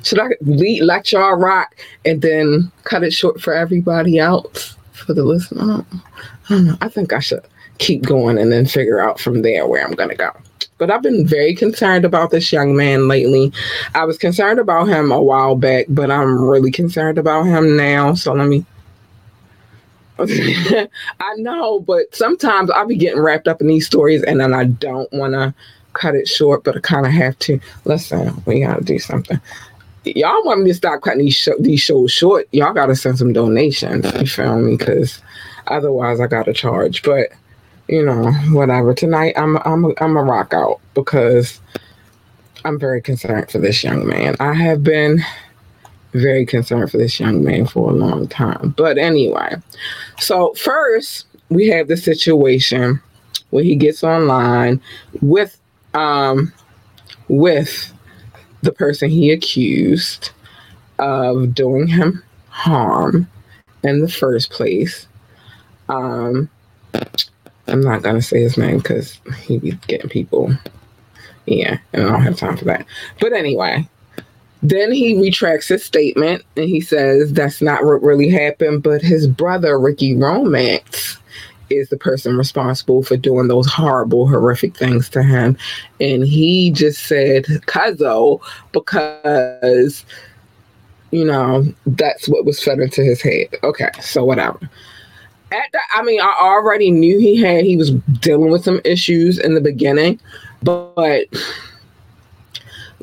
[0.03, 5.13] Should I lead, let y'all rock and then cut it short for everybody else for
[5.13, 5.61] the listener?
[5.61, 5.97] I
[6.49, 6.77] I don't know.
[6.81, 7.45] I think I should
[7.77, 10.31] keep going and then figure out from there where I'm gonna go.
[10.77, 13.53] But I've been very concerned about this young man lately.
[13.93, 18.13] I was concerned about him a while back, but I'm really concerned about him now.
[18.13, 18.65] So let me.
[20.19, 24.65] I know, but sometimes I'll be getting wrapped up in these stories and then I
[24.65, 25.53] don't want to
[25.93, 27.59] cut it short, but I kind of have to.
[27.85, 29.39] Listen, we got to do something.
[30.03, 34.11] Y'all want me to stop cutting these these shows short, y'all gotta send some donations.
[34.19, 34.77] You feel me?
[34.77, 35.21] Because
[35.67, 37.03] otherwise, I gotta charge.
[37.03, 37.29] But
[37.87, 38.93] you know, whatever.
[38.93, 41.59] Tonight, I'm I'm I'm a rock out because
[42.65, 44.35] I'm very concerned for this young man.
[44.39, 45.23] I have been
[46.13, 48.73] very concerned for this young man for a long time.
[48.77, 49.55] But anyway,
[50.19, 53.01] so first we have the situation
[53.49, 54.81] where he gets online
[55.21, 55.59] with
[55.93, 56.53] um
[57.27, 57.91] with
[58.61, 60.31] the person he accused
[60.99, 63.27] of doing him harm
[63.83, 65.07] in the first place.
[65.89, 66.49] Um,
[67.67, 70.51] I'm not gonna say his name because he be getting people.
[71.45, 72.85] Yeah, and I don't have time for that.
[73.19, 73.87] But anyway,
[74.61, 79.27] then he retracts his statement and he says that's not what really happened, but his
[79.27, 81.17] brother Ricky Romance
[81.71, 85.57] is the person responsible for doing those horrible, horrific things to him.
[85.99, 90.05] And he just said Cuzzo because,
[91.11, 93.47] you know, that's what was fed into his head.
[93.63, 94.59] Okay, so whatever.
[95.51, 99.37] At the, I mean, I already knew he had, he was dealing with some issues
[99.37, 100.19] in the beginning,
[100.63, 101.27] but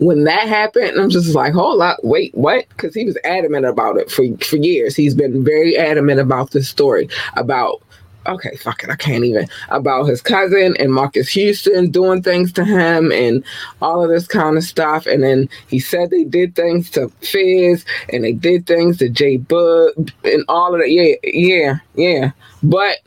[0.00, 2.68] when that happened, I'm just like, hold up, wait, what?
[2.68, 4.94] Because he was adamant about it for, for years.
[4.94, 7.82] He's been very adamant about this story about
[8.28, 12.64] okay, fuck it, I can't even about his cousin and Marcus Houston doing things to
[12.64, 13.42] him and
[13.82, 15.06] all of this kind of stuff.
[15.06, 20.12] And then he said they did things to Fizz and they did things to J-Boog
[20.24, 20.90] and all of that.
[20.90, 22.30] Yeah, yeah, yeah.
[22.62, 22.98] But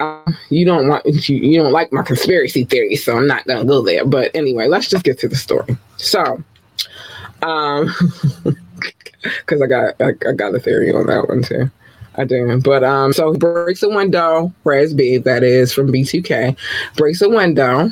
[0.00, 3.64] uh, you don't want you, you don't like my conspiracy theory, so I'm not gonna
[3.64, 4.04] go there.
[4.04, 5.76] But anyway, let's just get to the story.
[5.96, 6.42] So,
[7.42, 7.94] um,
[9.22, 11.70] because I got I, I got a theory on that one too.
[12.16, 12.60] I do.
[12.60, 16.56] But um, so he breaks a window, Raz that is from B2K,
[16.96, 17.90] breaks a window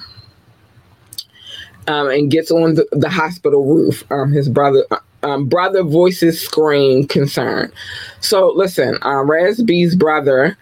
[1.86, 4.04] um, and gets on the, the hospital roof.
[4.10, 4.84] Um, his brother
[5.22, 7.72] um, brother voices scream concern.
[8.20, 9.60] So listen, uh, Raz
[9.96, 10.56] brother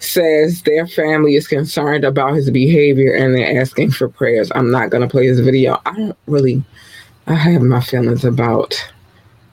[0.00, 4.50] says their family is concerned about his behavior and they're asking for prayers.
[4.54, 5.80] I'm not gonna play his video.
[5.86, 6.62] I don't really
[7.26, 8.74] I have my feelings about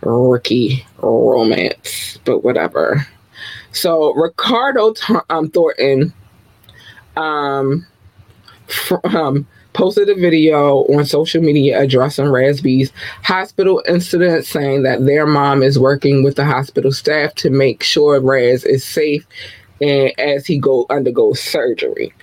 [0.02, 3.06] Ricky romance, but whatever.
[3.72, 4.94] So Ricardo
[5.30, 6.14] um, Thornton
[7.16, 7.86] um,
[9.04, 12.92] um, posted a video on social media addressing Raz B's
[13.24, 18.20] hospital incident, saying that their mom is working with the hospital staff to make sure
[18.20, 19.26] Raz is safe
[19.82, 22.14] and as he go undergoes surgery.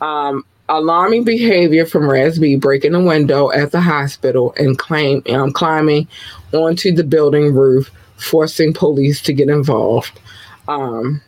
[0.00, 5.52] Um, alarming behavior from Raz B breaking a window at the hospital and claim um,
[5.52, 6.06] climbing
[6.52, 10.20] onto the building roof, forcing police to get involved.
[10.68, 11.20] Um,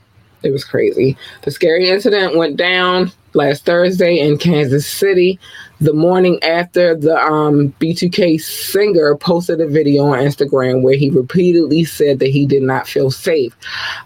[0.42, 1.16] it was crazy.
[1.42, 5.38] The scary incident went down last Thursday in Kansas City.
[5.80, 11.84] The morning after, the um, B2K singer posted a video on Instagram where he repeatedly
[11.84, 13.56] said that he did not feel safe.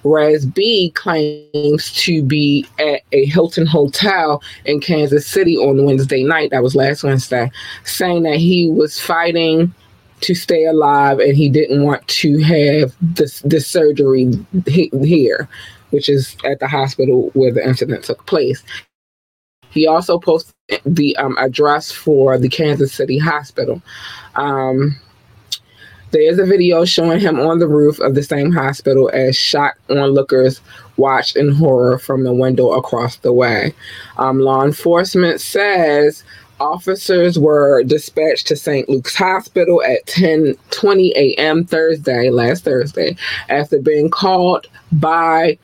[0.03, 6.51] Raz B claims to be at a Hilton Hotel in Kansas City on Wednesday night.
[6.51, 7.51] That was last Wednesday,
[7.85, 9.75] saying that he was fighting
[10.25, 14.33] to stay alive and he didn't want to have this this surgery
[14.65, 15.49] here
[15.91, 18.63] which is at the hospital where the incident took place
[19.69, 20.55] he also posted
[20.87, 23.83] the um, address for the kansas city hospital
[24.37, 24.99] um,
[26.15, 29.81] there is a video showing him on the roof of the same hospital as shocked
[29.91, 30.61] onlookers
[30.97, 33.75] watched in horror from the window across the way.
[34.17, 36.23] Um, law enforcement says
[36.61, 38.89] Officers were dispatched to St.
[38.89, 41.65] Luke's Hospital at 10:20 a.m.
[41.65, 43.17] Thursday, last Thursday,
[43.49, 45.59] after being called by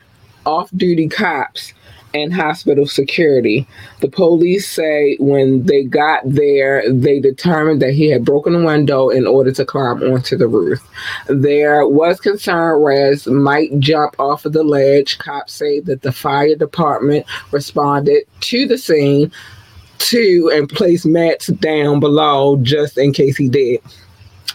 [0.47, 1.75] off-duty cops
[2.15, 3.67] and hospital security.
[4.01, 9.11] The police say when they got there, they determined that he had broken a window
[9.11, 10.81] in order to climb onto the roof.
[11.29, 15.19] There was concern Raz might jump off of the ledge.
[15.19, 19.31] Cops say that the fire department responded to the scene
[20.01, 23.81] to and place mats down below just in case he did.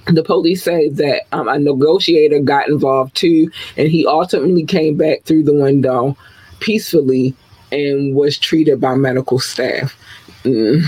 [0.08, 5.24] The police say that um, a negotiator got involved too, and he ultimately came back
[5.24, 6.18] through the window
[6.60, 7.34] peacefully
[7.72, 9.96] and was treated by medical staff.
[10.44, 10.82] Mm,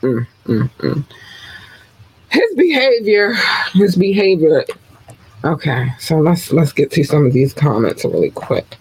[0.00, 1.04] mm, mm, mm.
[2.30, 3.34] his behavior,
[3.72, 4.64] his behavior.
[5.44, 8.76] Okay, so let's let's get to some of these comments really quick.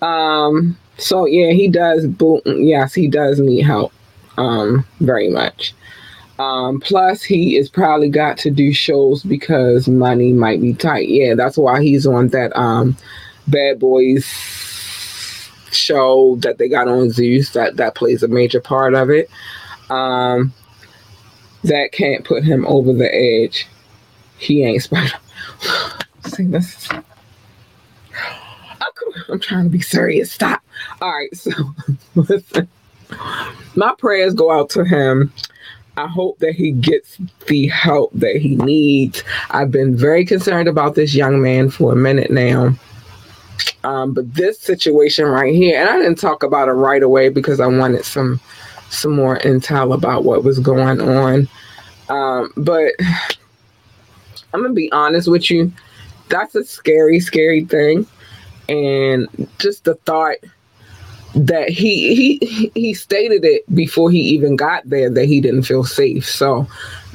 [0.00, 2.06] Um, so yeah, he does.
[2.06, 2.40] Boom.
[2.44, 3.92] Yes, he does need help
[4.36, 5.74] um, very much.
[6.38, 11.08] Um, plus, he is probably got to do shows because money might be tight.
[11.08, 12.96] Yeah, that's why he's on that um,
[13.48, 14.26] Bad Boys
[15.72, 17.50] show that they got on Zeus.
[17.50, 19.30] That that plays a major part of it.
[19.88, 20.52] Um,
[21.64, 23.66] that can't put him over the edge.
[24.38, 25.14] he ain't Spider.
[26.26, 26.88] See this.
[29.28, 30.30] I'm trying to be serious.
[30.30, 30.62] Stop.
[31.00, 31.50] All right, so
[32.14, 32.68] listen.
[33.74, 35.32] My prayers go out to him.
[35.96, 39.24] I hope that he gets the help that he needs.
[39.50, 42.74] I've been very concerned about this young man for a minute now.
[43.84, 47.60] Um, but this situation right here, and I didn't talk about it right away because
[47.60, 48.40] I wanted some
[48.88, 51.48] some more intel about what was going on.
[52.08, 52.92] Um, but
[54.52, 55.72] I'm gonna be honest with you,
[56.28, 58.06] that's a scary, scary thing.
[58.68, 59.28] And
[59.58, 60.36] just the thought
[61.36, 65.84] that he he he stated it before he even got there that he didn't feel
[65.84, 66.28] safe.
[66.28, 66.66] So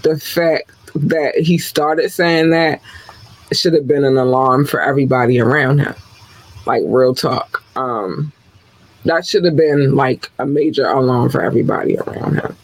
[0.03, 2.81] the fact that he started saying that
[3.51, 5.95] should have been an alarm for everybody around him.
[6.65, 7.63] Like real talk.
[7.75, 8.31] Um
[9.05, 12.55] that should have been like a major alarm for everybody around him.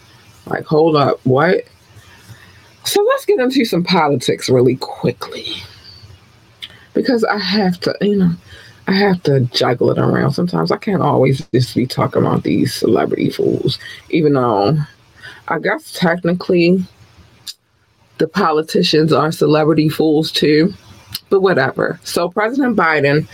[0.45, 1.63] Like, hold up, what?
[2.83, 5.55] So let's get into some politics really quickly.
[6.93, 8.31] Because I have to, you know,
[8.87, 10.31] I have to juggle it around.
[10.31, 13.77] Sometimes I can't always just be talking about these celebrity fools,
[14.09, 14.77] even though
[15.49, 16.83] I guess technically
[18.17, 20.73] the politicians are celebrity fools too,
[21.29, 21.99] but whatever.
[22.03, 23.27] So President Biden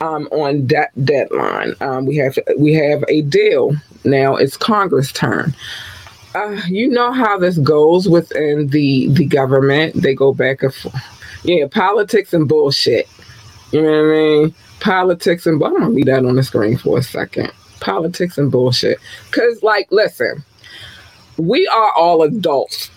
[0.00, 4.36] um, on that deadline, um, we have we have a deal now.
[4.36, 5.54] It's Congress' turn.
[6.34, 9.94] Uh, you know how this goes within the the government.
[10.00, 10.94] They go back and forth.
[11.44, 13.08] Yeah, politics and bullshit.
[13.72, 14.54] You know what I mean?
[14.80, 17.52] Politics and I'm gonna leave that on the screen for a second.
[17.80, 18.98] Politics and bullshit.
[19.30, 20.44] Cause like, listen,
[21.36, 22.90] we are all adults.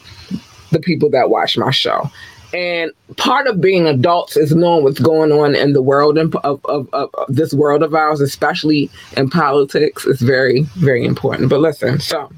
[0.71, 2.09] The people that watch my show,
[2.53, 6.63] and part of being adults is knowing what's going on in the world of, of,
[6.65, 11.49] of, of this world of ours, especially in politics, is very, very important.
[11.49, 12.31] But listen, so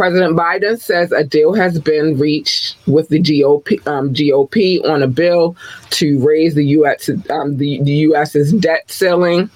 [0.00, 5.06] President Biden says a deal has been reached with the GOP, um, GOP on a
[5.06, 5.54] bill
[5.90, 7.10] to raise the U.S.
[7.28, 9.50] Um, the, the U.S.'s debt ceiling,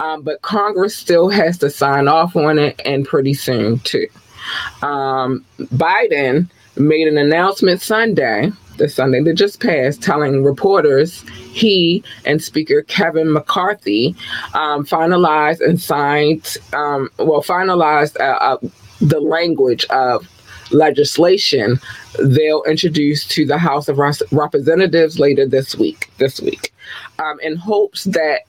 [0.00, 4.06] um, but Congress still has to sign off on it, and pretty soon too.
[4.80, 11.20] Um, Biden made an announcement Sunday, the Sunday that just passed, telling reporters
[11.52, 14.16] he and Speaker Kevin McCarthy
[14.54, 18.56] um, finalized and signed, um, well, finalized uh, uh,
[19.02, 20.26] the language of
[20.70, 21.78] legislation
[22.22, 26.10] they'll introduce to the House of Representatives later this week.
[26.18, 26.72] This week,
[27.18, 28.42] um, in hopes that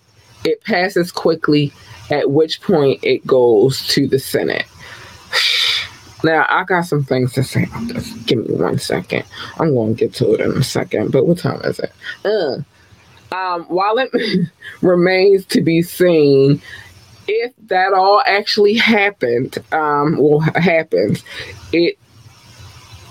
[0.46, 1.74] it passes quickly,
[2.10, 4.66] at which point it goes to the Senate.
[6.26, 8.14] Now, I got some things to say about this.
[8.24, 9.26] Give me one second.
[9.60, 11.12] I'm going to get to it in a second.
[11.12, 11.92] But what time is it?
[12.24, 12.60] Uh,
[13.36, 14.10] um, while it
[14.82, 16.62] remains to be seen
[17.28, 21.24] if that all actually happened, um, well, happens,
[21.72, 21.98] it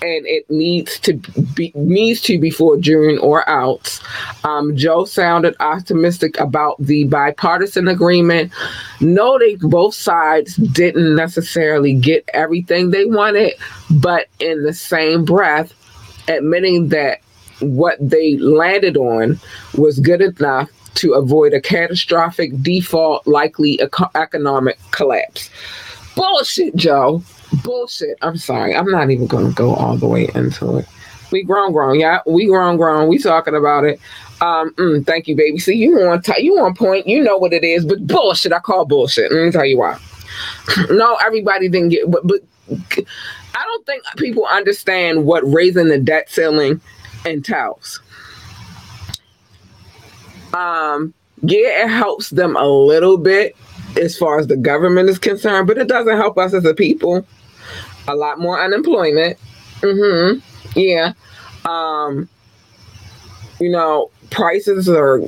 [0.02, 1.14] and it needs to
[1.54, 4.00] be needs to before June or out.
[4.42, 8.52] Um, Joe sounded optimistic about the bipartisan agreement.
[9.00, 13.52] noting both sides didn't necessarily get everything they wanted,
[13.90, 15.72] but in the same breath,
[16.28, 17.20] admitting that
[17.60, 19.38] what they landed on
[19.76, 25.51] was good enough to avoid a catastrophic default, likely eco- economic collapse.
[26.14, 27.22] Bullshit, Joe.
[27.62, 28.18] Bullshit.
[28.22, 28.74] I'm sorry.
[28.74, 30.86] I'm not even going to go all the way into it.
[31.30, 31.99] We grown, grown.
[31.99, 33.09] Yeah, we grown, grown.
[33.09, 33.99] We talking about it.
[34.43, 35.59] Um, mm, thank you, baby.
[35.59, 37.07] See, you want t- you on point.
[37.07, 38.53] You know what it is, but bullshit.
[38.53, 39.32] I call bullshit.
[39.32, 39.99] Let me tell you why.
[40.90, 46.28] no, everybody didn't get, but, but I don't think people understand what raising the debt
[46.28, 46.80] ceiling
[47.24, 48.01] entails.
[50.55, 53.57] Um, yeah, it helps them a little bit
[54.00, 57.26] as far as the government is concerned, but it doesn't help us as a people.
[58.09, 59.38] A lot more unemployment.
[59.80, 60.38] Mm-hmm.
[60.78, 61.12] Yeah.
[61.64, 62.28] Um,
[63.61, 65.20] you know, prices are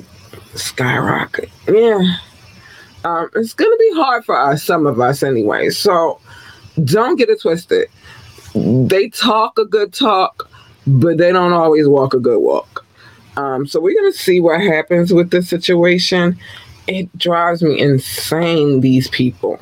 [0.54, 1.50] skyrocket.
[1.68, 2.16] Yeah.
[3.04, 5.70] Um, it's gonna be hard for us, some of us anyway.
[5.70, 6.20] So
[6.84, 7.88] don't get it twisted.
[8.54, 10.48] They talk a good talk,
[10.86, 12.84] but they don't always walk a good walk.
[13.36, 16.38] Um, so we're gonna see what happens with this situation.
[16.86, 18.80] It drives me insane.
[18.80, 19.58] These people,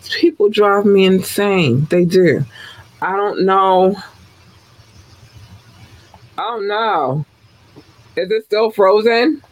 [0.00, 1.86] these people drive me insane.
[1.90, 2.44] They do.
[3.00, 3.96] I don't know.
[6.36, 7.24] I don't know.
[8.16, 9.42] Is it still frozen?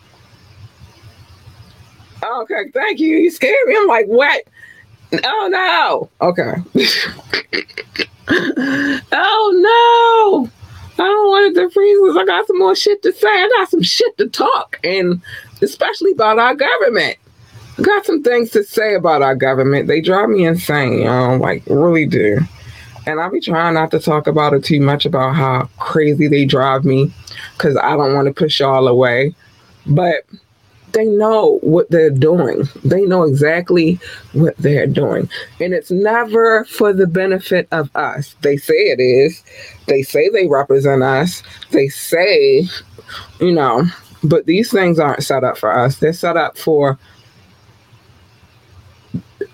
[2.22, 3.16] Okay, thank you.
[3.16, 3.76] You scared me.
[3.76, 4.43] I'm like, what?
[5.24, 6.11] Oh no.
[6.26, 6.55] Okay.
[9.12, 10.62] oh no.
[11.03, 13.29] I don't want it to freeze I got some more shit to say.
[13.29, 15.21] I got some shit to talk, and
[15.61, 17.17] especially about our government.
[17.79, 19.89] I got some things to say about our government.
[19.89, 21.39] They drive me insane, y'all.
[21.39, 22.39] Like, really do.
[23.07, 26.45] and I'll be trying not to talk about it too much about how crazy they
[26.45, 27.13] drive me
[27.57, 29.35] because I don't want to push y'all away.
[29.87, 30.25] But
[30.93, 32.68] they know what they're doing.
[32.84, 33.99] They know exactly
[34.32, 35.28] what they're doing.
[35.61, 38.36] And it's never for the benefit of us.
[38.43, 39.43] They say it is.
[39.86, 41.43] They say they represent us.
[41.70, 42.66] They say,
[43.40, 43.84] you know,
[44.22, 45.97] but these things aren't set up for us.
[45.97, 46.99] They're set up for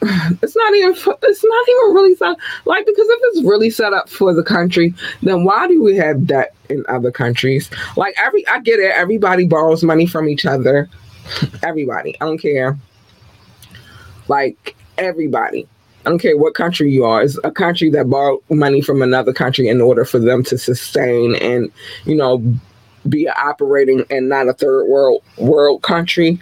[0.01, 2.37] it's not even it's not even really set
[2.67, 6.27] like because if it's really set up for the country then why do we have
[6.27, 10.89] debt in other countries like every i get it everybody borrows money from each other
[11.63, 12.17] everybody.
[12.21, 12.79] I don't care.
[14.29, 15.67] Like everybody.
[16.07, 17.23] I don't care what country you are.
[17.23, 21.35] It's a country that borrowed money from another country in order for them to sustain
[21.37, 21.71] and
[22.05, 22.43] you know
[23.09, 26.41] be operating and not a third world world country.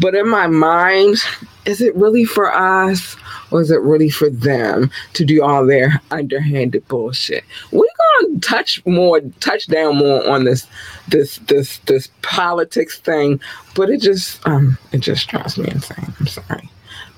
[0.00, 1.16] But in my mind,
[1.64, 3.16] is it really for us
[3.50, 7.44] or is it really for them to do all their underhanded bullshit?
[7.72, 7.84] We're
[8.22, 10.66] gonna touch more, touch down more on this,
[11.08, 13.40] this, this, this politics thing,
[13.74, 16.12] but it just, um, it just drives me insane.
[16.18, 16.68] I'm sorry.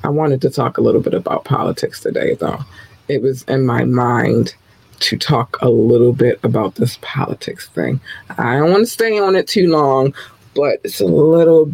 [0.02, 2.60] I wanted to talk a little bit about politics today, though.
[3.08, 4.54] It was in my mind
[5.00, 8.00] to talk a little bit about this politics thing.
[8.38, 10.14] I don't want to stay on it too long,
[10.54, 11.72] but it's a little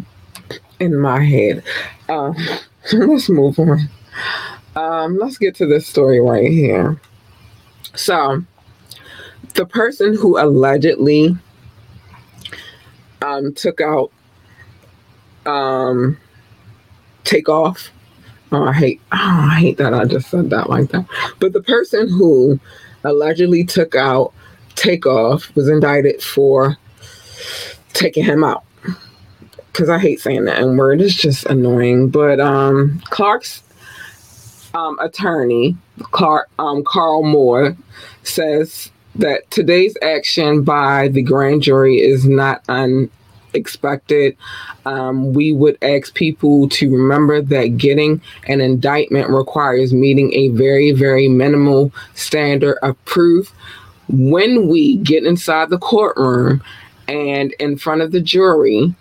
[0.79, 1.63] in my head.
[2.09, 2.35] Um,
[2.93, 3.89] let's move on.
[4.75, 7.01] Um, let's get to this story right here.
[7.95, 8.43] So,
[9.55, 11.35] the person who allegedly
[13.21, 14.11] um, took out
[15.45, 16.17] um,
[17.23, 17.89] Takeoff.
[18.51, 19.01] Oh, I hate.
[19.11, 21.05] Oh, I hate that I just said that like that.
[21.39, 22.59] But the person who
[23.03, 24.33] allegedly took out
[24.75, 26.77] Takeoff was indicted for
[27.93, 28.63] taking him out
[29.71, 31.01] because I hate saying that N word.
[31.01, 32.09] It's just annoying.
[32.09, 33.63] But um, Clark's
[34.77, 35.75] um, attorney,
[36.11, 37.75] Clark um, Carl Moore,
[38.23, 44.37] says that today's action by the grand jury is not unexpected.
[44.85, 50.91] Um, we would ask people to remember that getting an indictment requires meeting a very,
[50.91, 53.51] very minimal standard of proof.
[54.09, 56.61] When we get inside the courtroom
[57.07, 58.93] and in front of the jury,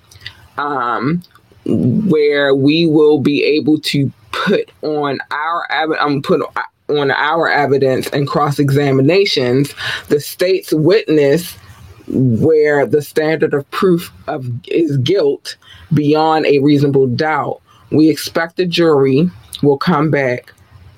[0.57, 1.23] um,
[1.67, 4.11] where we will be able to
[4.45, 6.41] put on our um, put
[6.89, 9.75] on our evidence and cross examinations
[10.09, 11.57] the state's witness
[12.09, 15.57] where the standard of proof of is guilt
[15.93, 17.61] beyond a reasonable doubt
[17.91, 19.31] we expect the jury
[19.63, 20.53] will come back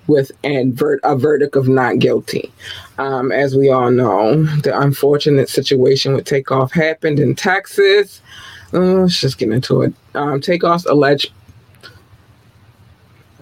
[0.09, 2.51] with an a verdict of not guilty.
[2.99, 8.20] Um, as we all know, the unfortunate situation with Takeoff happened in Texas.
[8.72, 9.95] Uh, let's just get into it.
[10.14, 11.30] Um, Takeoff's alleged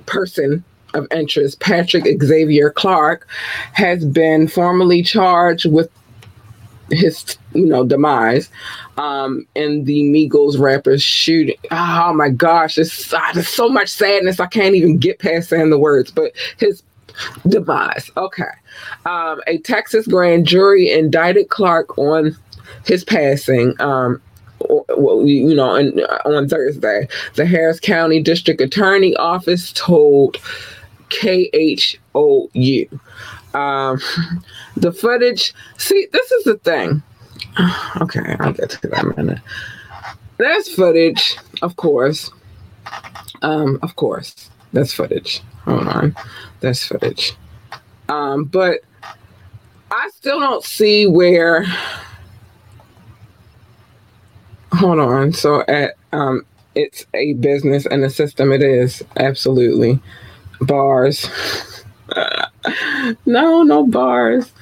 [0.07, 3.29] person of interest, Patrick Xavier Clark,
[3.73, 5.91] has been formally charged with
[6.91, 8.49] his, you know, demise
[8.97, 11.57] um, in the Migos rappers shooting.
[11.71, 14.41] Oh my gosh, there's, ah, there's so much sadness.
[14.41, 16.83] I can't even get past saying the words, but his
[17.49, 18.11] demise.
[18.17, 18.45] Okay.
[19.05, 22.37] Um, a Texas grand jury indicted Clark on
[22.85, 24.21] his passing um,
[24.61, 25.71] you know,
[26.25, 30.39] on Thursday, the Harris County District Attorney Office told
[31.11, 32.89] KHOU.
[33.55, 34.01] Um,
[34.77, 37.03] the footage, see, this is the thing.
[38.01, 39.39] Okay, I'll get to that in a minute.
[40.37, 42.31] There's footage, of course.
[43.41, 45.43] Um, of course, that's footage.
[45.65, 46.17] Hold on,
[46.61, 47.33] that's footage.
[48.11, 48.81] Um, but
[49.91, 51.65] I still don't see where
[54.73, 55.33] Hold on.
[55.33, 56.45] So at um
[56.75, 59.03] it's a business and a system it is.
[59.17, 60.01] Absolutely.
[60.61, 61.29] Bars.
[63.27, 64.53] no, no bars.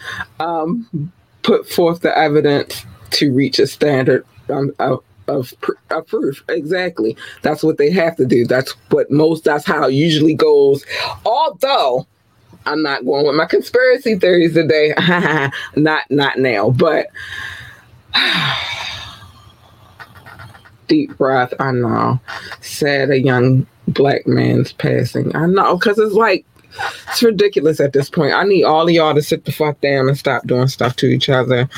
[0.40, 5.54] Um put forth the evidence to reach a standard um, of of,
[5.90, 6.44] of proof.
[6.48, 7.16] Exactly.
[7.42, 8.46] That's what they have to do.
[8.46, 10.84] That's what most that's how it usually goes.
[11.24, 12.06] Although
[12.66, 14.94] I'm not going with my conspiracy theories today.
[15.76, 17.08] not not now, but
[20.86, 21.52] deep breath.
[21.60, 22.20] I know.
[22.60, 25.34] Sad a young black man's passing.
[25.34, 26.44] I know, because it's like,
[27.08, 28.34] it's ridiculous at this point.
[28.34, 31.06] I need all of y'all to sit the fuck down and stop doing stuff to
[31.06, 31.68] each other.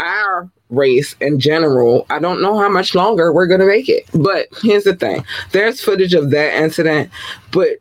[0.00, 4.04] Our race in general, I don't know how much longer we're going to make it.
[4.12, 7.10] But here's the thing there's footage of that incident,
[7.52, 7.78] but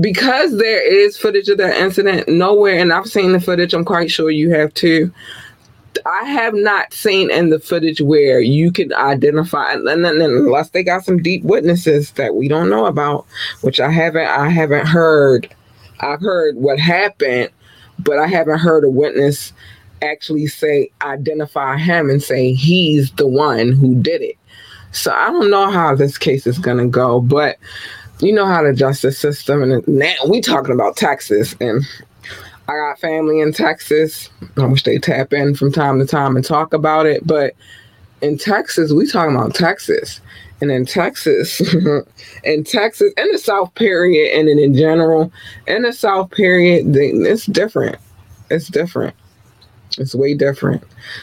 [0.00, 4.10] because there is footage of that incident, nowhere, and I've seen the footage, I'm quite
[4.10, 5.12] sure you have too.
[6.06, 11.22] I have not seen in the footage where you can identify, unless they got some
[11.22, 13.26] deep witnesses that we don't know about,
[13.62, 15.54] which I haven't, I haven't heard
[16.00, 17.50] I've heard what happened,
[17.98, 19.52] but I haven't heard a witness
[20.02, 24.36] actually say identify him and say he's the one who did it.
[24.92, 27.58] So I don't know how this case is gonna go, but
[28.20, 31.84] you know how the justice system and now we talking about Texas and
[32.68, 34.30] I got family in Texas.
[34.56, 37.26] I wish they tap in from time to time and talk about it.
[37.26, 37.54] But
[38.22, 40.20] in Texas, we talking about Texas.
[40.60, 41.60] And in Texas,
[42.44, 45.30] in Texas, in the South period, and then in general,
[45.66, 47.98] in the South period, it's different.
[48.50, 49.14] It's different.
[49.98, 50.82] It's way different.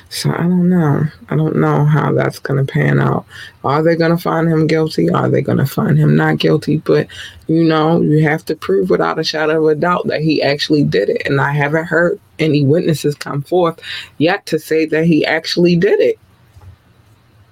[0.09, 1.03] So I don't know.
[1.29, 3.25] I don't know how that's going to pan out.
[3.63, 5.09] Are they going to find him guilty?
[5.09, 6.77] Are they going to find him not guilty?
[6.77, 7.07] But,
[7.47, 10.83] you know, you have to prove without a shadow of a doubt that he actually
[10.83, 11.23] did it.
[11.25, 13.79] And I haven't heard any witnesses come forth
[14.17, 16.19] yet to say that he actually did it.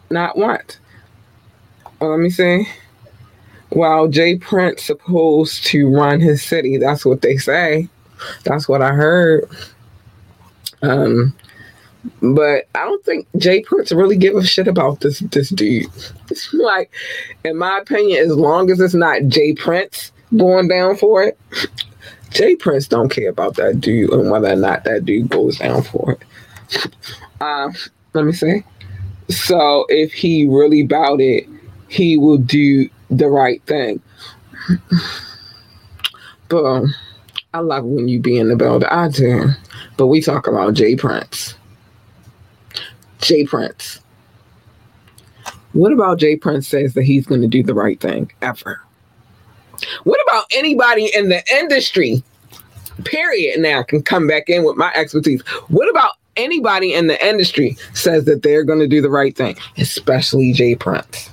[0.09, 0.79] Not once.
[1.99, 2.67] Well, let me see.
[3.69, 4.37] While J.
[4.37, 7.87] Prince supposed to run his city, that's what they say.
[8.43, 9.47] That's what I heard.
[10.81, 11.35] Um,
[12.21, 13.61] but I don't think J.
[13.61, 15.87] Prince really give a shit about this this dude.
[16.53, 16.91] like,
[17.43, 19.53] in my opinion, as long as it's not J.
[19.53, 21.37] Prince going down for it,
[22.31, 22.55] J.
[22.55, 26.13] Prince don't care about that dude and whether or not that dude goes down for
[26.13, 26.23] it.
[27.41, 27.73] Um,
[28.13, 28.63] let me see.
[29.29, 31.47] So if he really about it,
[31.87, 34.01] he will do the right thing.
[36.47, 36.85] But
[37.53, 38.89] I love when you be in the building.
[38.89, 39.49] I do.
[39.99, 40.95] But we talk about J.
[40.95, 41.55] Prince.
[43.17, 43.45] J.
[43.45, 43.99] Prince.
[45.73, 46.37] What about J.
[46.37, 48.81] Prince says that he's going to do the right thing ever?
[50.05, 52.23] What about anybody in the industry,
[53.03, 55.41] period, now can come back in with my expertise?
[55.67, 59.57] What about anybody in the industry says that they're going to do the right thing,
[59.77, 60.75] especially J.
[60.75, 61.29] Prince?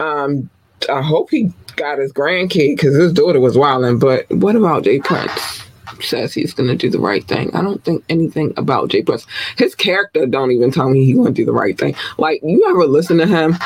[0.00, 0.48] Um,
[0.90, 3.98] I hope he got his grandkid because his daughter was wilding.
[3.98, 4.98] But what about J.
[5.00, 5.62] Prince?
[6.00, 7.54] Says he's going to do the right thing.
[7.54, 9.02] I don't think anything about J.
[9.02, 9.26] Prince.
[9.56, 11.94] His character don't even tell me he's going to do the right thing.
[12.18, 13.56] Like, you ever listen to him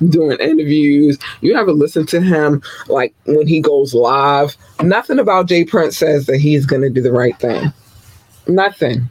[0.08, 1.18] during interviews?
[1.40, 4.56] You ever listen to him, like, when he goes live?
[4.82, 5.64] Nothing about J.
[5.64, 7.72] Prince says that he's going to do the right thing.
[8.46, 9.10] Nothing.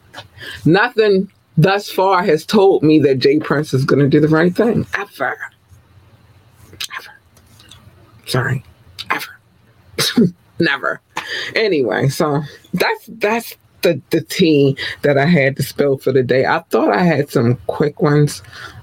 [0.66, 3.40] Nothing thus far has told me that J.
[3.40, 4.86] Prince is going to do the right thing.
[4.94, 5.38] Ever.
[6.98, 7.12] Ever.
[8.26, 8.64] Sorry.
[9.10, 10.34] Ever.
[10.60, 11.02] Never.
[11.56, 12.42] Anyway, so
[12.74, 16.46] that's that's the the tea that I had to spill for the day.
[16.46, 18.42] I thought I had some quick ones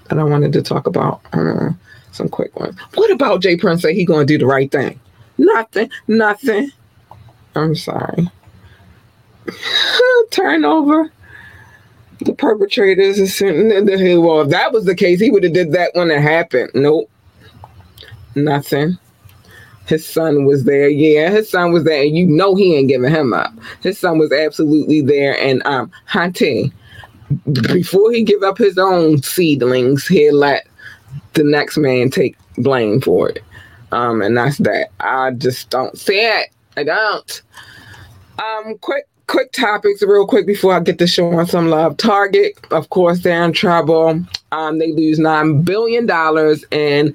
[0.08, 1.20] that I wanted to talk about.
[1.32, 1.70] Uh,
[2.12, 2.78] some quick ones.
[2.94, 3.56] What about J.
[3.56, 5.00] Prince say he gonna do the right thing?
[5.38, 5.90] Nothing.
[6.08, 6.70] Nothing.
[7.54, 8.30] I'm sorry.
[10.30, 11.10] Turnover.
[12.20, 14.16] the perpetrators is sitting in the.
[14.18, 16.70] Well, if that was the case, he would have did that when it happened.
[16.74, 17.10] Nope.
[18.34, 18.98] Nothing.
[19.92, 20.88] His son was there.
[20.88, 23.52] Yeah, his son was there, and you know he ain't giving him up.
[23.82, 26.72] His son was absolutely there, and um, hunting
[27.52, 30.66] before he give up his own seedlings, he'll let
[31.34, 33.44] the next man take blame for it.
[33.90, 34.88] Um, and that's that.
[35.00, 36.48] I just don't see it.
[36.78, 37.42] I don't.
[38.42, 41.98] Um, quick quick topics real quick before I get to showing some love.
[41.98, 44.24] Target, of course, they're in trouble.
[44.52, 47.14] Um, they lose nine billion dollars in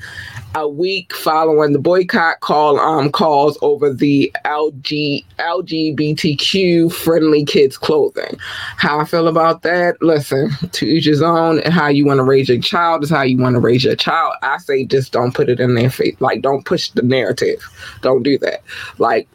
[0.57, 8.39] a week following the boycott call um calls over the LG LGBTQ friendly kids clothing.
[8.77, 10.01] How I feel about that?
[10.01, 11.59] Listen, to each his own.
[11.59, 13.95] And how you want to raise your child is how you want to raise your
[13.95, 14.33] child.
[14.41, 16.19] I say just don't put it in their face.
[16.19, 17.63] Like don't push the narrative.
[18.01, 18.63] Don't do that.
[18.97, 19.27] Like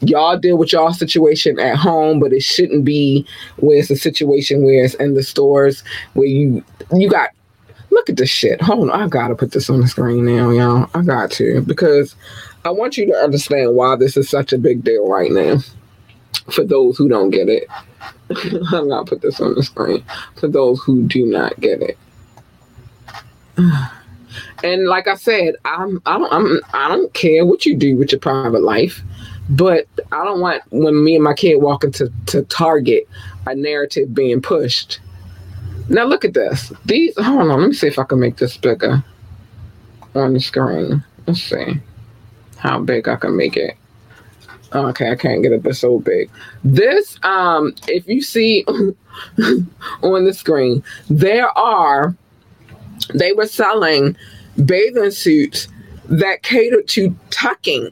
[0.00, 3.24] y'all deal with y'all situation at home, but it shouldn't be
[3.58, 7.30] where it's a situation where it's in the stores where you you got
[7.94, 8.60] look at this shit.
[8.60, 10.90] Hold on, I gotta put this on the screen now, y'all.
[10.94, 12.14] I got to because
[12.64, 15.58] I want you to understand why this is such a big deal right now.
[16.50, 17.68] For those who don't get it,
[18.72, 20.04] I'm gonna put this on the screen.
[20.36, 21.98] For those who do not get it.
[24.64, 28.10] And like I said, I'm I don't I'm I don't care what you do with
[28.10, 29.00] your private life.
[29.48, 33.06] But I don't want when me and my kid walk into to Target
[33.46, 35.00] a narrative being pushed.
[35.88, 36.72] Now look at this.
[36.84, 39.04] These hold on, let me see if I can make this bigger
[40.14, 41.04] on the screen.
[41.26, 41.80] Let's see
[42.58, 43.76] how big I can make it.
[44.72, 46.30] Okay, I can't get it this so big.
[46.64, 48.64] This, um, if you see
[50.02, 52.16] on the screen, there are
[53.14, 54.16] they were selling
[54.64, 55.68] bathing suits
[56.08, 57.90] that cater to tucking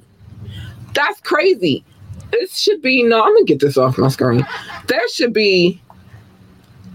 [0.94, 1.84] that's crazy.
[2.32, 3.22] It should be no.
[3.22, 4.46] I'm gonna get this off my screen.
[4.86, 5.80] There should be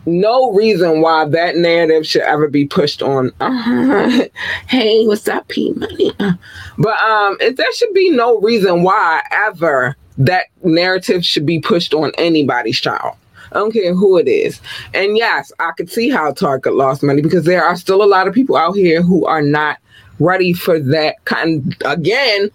[0.07, 3.31] no reason why that narrative should ever be pushed on.
[3.41, 4.23] Uh,
[4.67, 6.13] hey, what's up, P Money?
[6.19, 6.33] Uh,
[6.77, 11.93] but um, it, there should be no reason why ever that narrative should be pushed
[11.93, 13.15] on anybody's child.
[13.51, 14.61] I don't care who it is.
[14.93, 18.27] And yes, I could see how Target lost money because there are still a lot
[18.27, 19.77] of people out here who are not
[20.19, 21.75] ready for that kind.
[21.85, 22.49] Again,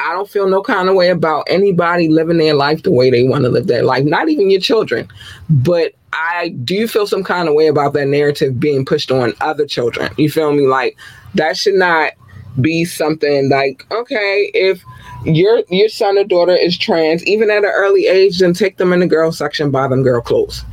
[0.00, 3.22] I don't feel no kind of way about anybody living their life the way they
[3.22, 5.06] want to live their life, not even your children.
[5.48, 9.66] But I do feel some kind of way about that narrative being pushed on other
[9.66, 10.12] children.
[10.16, 10.66] You feel me?
[10.66, 10.96] Like
[11.34, 12.12] that should not
[12.60, 14.82] be something like, okay, if
[15.24, 18.92] your your son or daughter is trans, even at an early age, then take them
[18.92, 20.64] in the girl section, buy them girl clothes.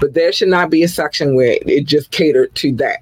[0.00, 3.00] But there should not be a section where it just catered to that.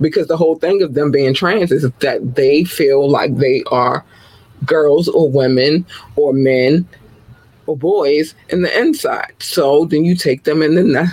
[0.00, 4.04] Because the whole thing of them being trans is that they feel like they are
[4.64, 5.86] girls or women
[6.16, 6.86] or men
[7.66, 9.32] or boys in the inside.
[9.38, 11.10] So then you take them then the,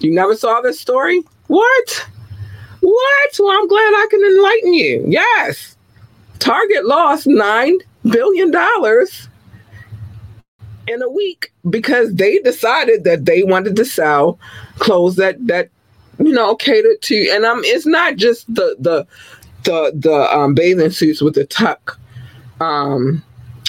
[0.00, 1.22] you never saw this story?
[1.48, 2.06] What?
[2.80, 3.36] What?
[3.38, 5.04] Well, I'm glad I can enlighten you.
[5.06, 5.76] Yes.
[6.38, 9.28] Target lost nine billion dollars
[10.86, 14.38] in a week because they decided that they wanted to sell
[14.78, 15.68] clothes that that
[16.18, 19.06] you know catered to and um it's not just the the
[19.64, 21.98] the the um bathing suits with the tuck
[22.60, 23.22] um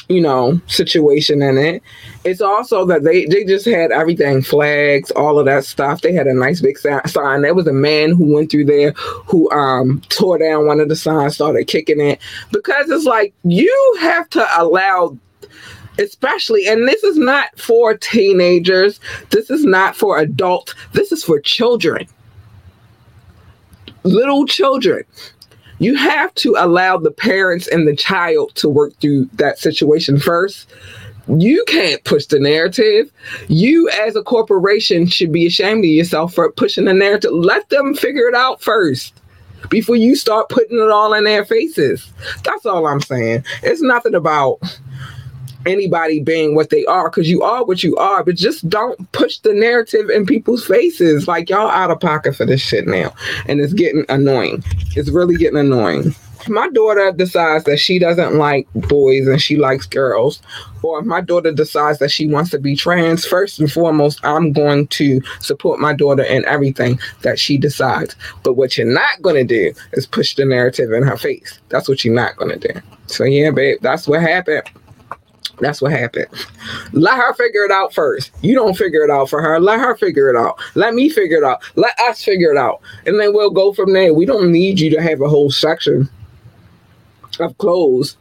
[0.10, 1.84] you know situation in it.
[2.26, 6.02] It's also that they they just had everything flags all of that stuff.
[6.02, 7.42] They had a nice big sign.
[7.42, 10.96] There was a man who went through there who um tore down one of the
[10.96, 12.20] signs started kicking it.
[12.52, 15.18] Because it's like you have to allow
[16.00, 19.00] especially and this is not for teenagers.
[19.30, 20.74] This is not for adults.
[20.94, 22.08] This is for children.
[24.04, 25.04] Little children
[25.80, 30.70] you have to allow the parents and the child to work through that situation first.
[31.28, 33.12] You can't push the narrative.
[33.48, 37.32] You, as a corporation, should be ashamed of yourself for pushing the narrative.
[37.32, 39.22] Let them figure it out first
[39.70, 42.12] before you start putting it all in their faces.
[42.44, 43.44] That's all I'm saying.
[43.62, 44.60] It's nothing about
[45.66, 49.40] anybody being what they are because you are what you are, but just don't push
[49.40, 51.28] the narrative in people's faces.
[51.28, 53.14] Like y'all out of pocket for this shit now.
[53.48, 54.64] And it's getting annoying.
[54.96, 56.16] It's really getting annoying.
[56.48, 60.42] My daughter decides that she doesn't like boys and she likes girls,
[60.82, 64.54] or if my daughter decides that she wants to be trans, first and foremost, I'm
[64.54, 68.16] going to support my daughter in everything that she decides.
[68.44, 71.60] But what you're not going to do is push the narrative in her face.
[71.68, 72.80] That's what you're not going to do.
[73.08, 74.64] So, yeah, babe, that's what happened.
[75.60, 76.28] That's what happened.
[76.94, 78.32] Let her figure it out first.
[78.42, 79.60] You don't figure it out for her.
[79.60, 80.60] Let her figure it out.
[80.76, 81.62] Let me figure it out.
[81.76, 82.82] Let us figure it out.
[83.06, 84.14] And then we'll go from there.
[84.14, 86.10] We don't need you to have a whole section
[87.40, 88.18] of clothes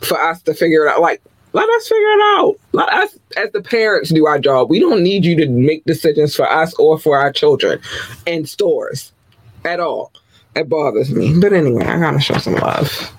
[0.00, 1.00] for us to figure it out.
[1.00, 1.22] Like,
[1.52, 2.54] let us figure it out.
[2.72, 4.70] Let us, as the parents, do our job.
[4.70, 7.80] We don't need you to make decisions for us or for our children
[8.26, 9.12] in stores
[9.64, 10.12] at all.
[10.54, 11.38] It bothers me.
[11.38, 13.12] But anyway, I gotta show some love.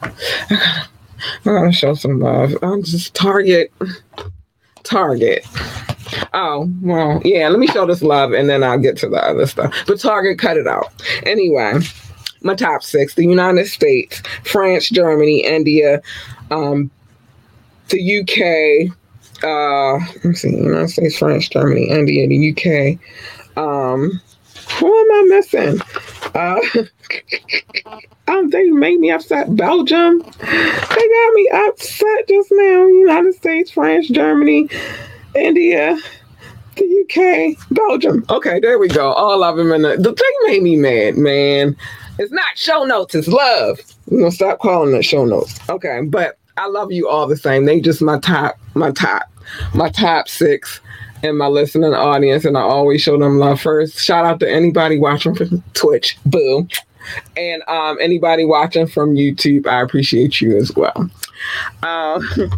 [1.41, 2.55] I gotta show some love.
[2.61, 3.71] I'm just Target.
[4.83, 5.45] Target.
[6.33, 9.47] Oh, well, yeah, let me show this love and then I'll get to the other
[9.47, 9.73] stuff.
[9.87, 10.91] But Target cut it out.
[11.25, 11.79] Anyway,
[12.41, 16.01] my top six the United States, France, Germany, India,
[16.51, 16.91] um,
[17.89, 18.93] the UK,
[19.43, 22.99] uh, let's see, United States, France, Germany, India, the UK.
[23.57, 24.21] Um,
[24.79, 25.81] who am I missing?
[26.35, 26.59] Uh,
[28.27, 29.55] um, they made me upset.
[29.55, 32.87] Belgium, they got me upset just now.
[32.87, 34.69] United States, France, Germany,
[35.35, 35.97] India,
[36.75, 38.25] the UK, Belgium.
[38.29, 39.11] Okay, there we go.
[39.11, 39.97] All of them in the.
[39.97, 41.75] The thing made me mad, man.
[42.19, 43.15] It's not show notes.
[43.15, 43.79] It's love.
[44.07, 45.59] We're gonna stop calling it show notes.
[45.69, 47.65] Okay, but I love you all the same.
[47.65, 49.23] They just my top, my top,
[49.73, 50.79] my top six
[51.23, 53.97] and my listening audience, and I always show them love first.
[53.99, 56.67] Shout out to anybody watching from Twitch, boo,
[57.37, 59.65] and um, anybody watching from YouTube.
[59.65, 61.09] I appreciate you as well.
[61.81, 62.27] Um,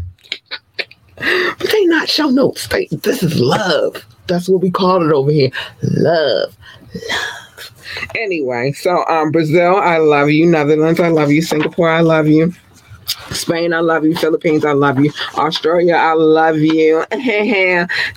[1.17, 2.67] but they not show notes.
[2.67, 4.03] They, this is love.
[4.27, 5.51] That's what we call it over here.
[5.83, 6.57] Love,
[6.93, 7.71] love.
[8.15, 10.47] Anyway, so um, Brazil, I love you.
[10.47, 11.41] Netherlands, I love you.
[11.41, 12.51] Singapore, I love you.
[13.31, 14.15] Spain, I love you.
[14.15, 15.11] Philippines, I love you.
[15.35, 17.03] Australia, I love you.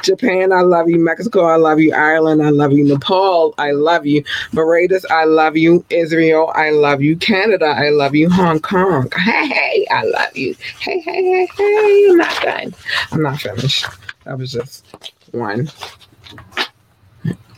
[0.02, 0.98] Japan, I love you.
[0.98, 1.92] Mexico, I love you.
[1.94, 2.84] Ireland, I love you.
[2.84, 4.24] Nepal, I love you.
[4.52, 5.84] Barbados, I love you.
[5.90, 7.16] Israel, I love you.
[7.16, 8.30] Canada, I love you.
[8.30, 10.54] Hong Kong, hey, hey, I love you.
[10.80, 12.74] Hey, hey, hey, hey, I'm not done.
[13.12, 13.86] I'm not finished.
[14.24, 14.86] That was just
[15.32, 15.70] one.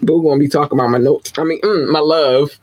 [0.02, 1.32] Boo gonna be talking about my notes.
[1.36, 2.58] I mean, mm, my love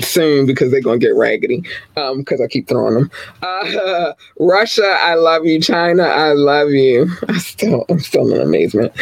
[0.00, 1.62] soon because they're gonna get raggedy
[1.96, 3.10] um because i keep throwing them
[3.42, 8.92] uh, russia i love you china i love you i still i'm still in amazement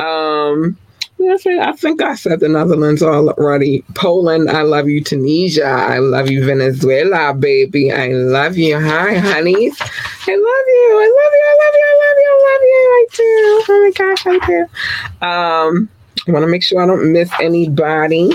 [0.00, 0.76] um?
[1.20, 3.84] I think I said the Netherlands already.
[3.94, 5.02] Poland, I love you.
[5.02, 6.44] Tunisia, I love you.
[6.44, 8.78] Venezuela, baby, I love you.
[8.78, 9.80] Hi, honeys.
[9.80, 10.90] I love you.
[10.92, 11.44] I love you.
[11.48, 11.86] I love you.
[11.86, 12.28] I love you.
[12.28, 12.80] I love you.
[12.90, 13.64] I do.
[13.68, 15.26] Oh my gosh, I do.
[15.26, 15.88] Um,
[16.26, 18.32] I want to make sure I don't miss anybody.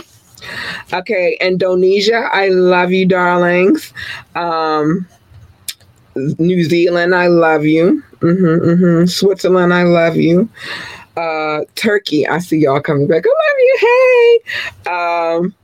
[0.93, 3.93] Okay, Indonesia, I love you, darlings.
[4.35, 5.07] Um,
[6.15, 8.03] New Zealand, I love you.
[8.19, 9.05] Mm-hmm, mm-hmm.
[9.05, 10.49] Switzerland, I love you.
[11.15, 13.23] Uh, Turkey, I see y'all coming back.
[13.25, 13.77] I love you.
[13.79, 14.91] Hey.
[14.91, 15.55] Um,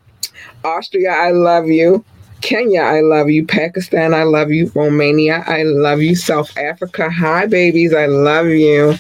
[0.64, 2.04] Austria, I love you.
[2.42, 3.46] Kenya, I love you.
[3.46, 4.72] Pakistan, I love you.
[4.76, 6.16] Romania, I love you.
[6.16, 8.96] South Africa, hi, babies, I love you.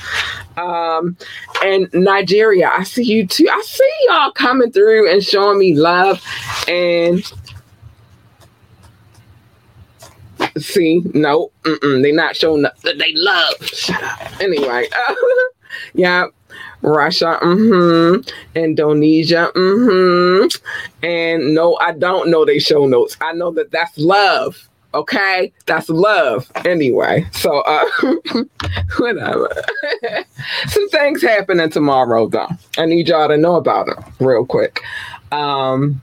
[0.58, 1.18] Um,
[1.64, 3.47] and Nigeria, I see you too.
[3.49, 6.24] I see y'all coming through and showing me love.
[6.68, 7.24] And
[10.58, 12.80] see, no, they not showing up.
[12.82, 13.66] They love.
[13.66, 14.41] Shut up.
[14.41, 14.88] Anyway,
[15.93, 16.28] yeah,
[16.82, 20.47] Russia, mm-hmm, Indonesia, mm-hmm,
[21.03, 23.18] and no, I don't know they show notes.
[23.22, 24.70] I know that that's love.
[24.96, 26.50] Okay, that's love.
[26.64, 27.86] Anyway, so uh,
[28.98, 29.54] whatever.
[30.68, 32.48] Some things happening tomorrow, though.
[32.78, 34.82] I need y'all to know about them real quick.
[35.34, 36.02] Um,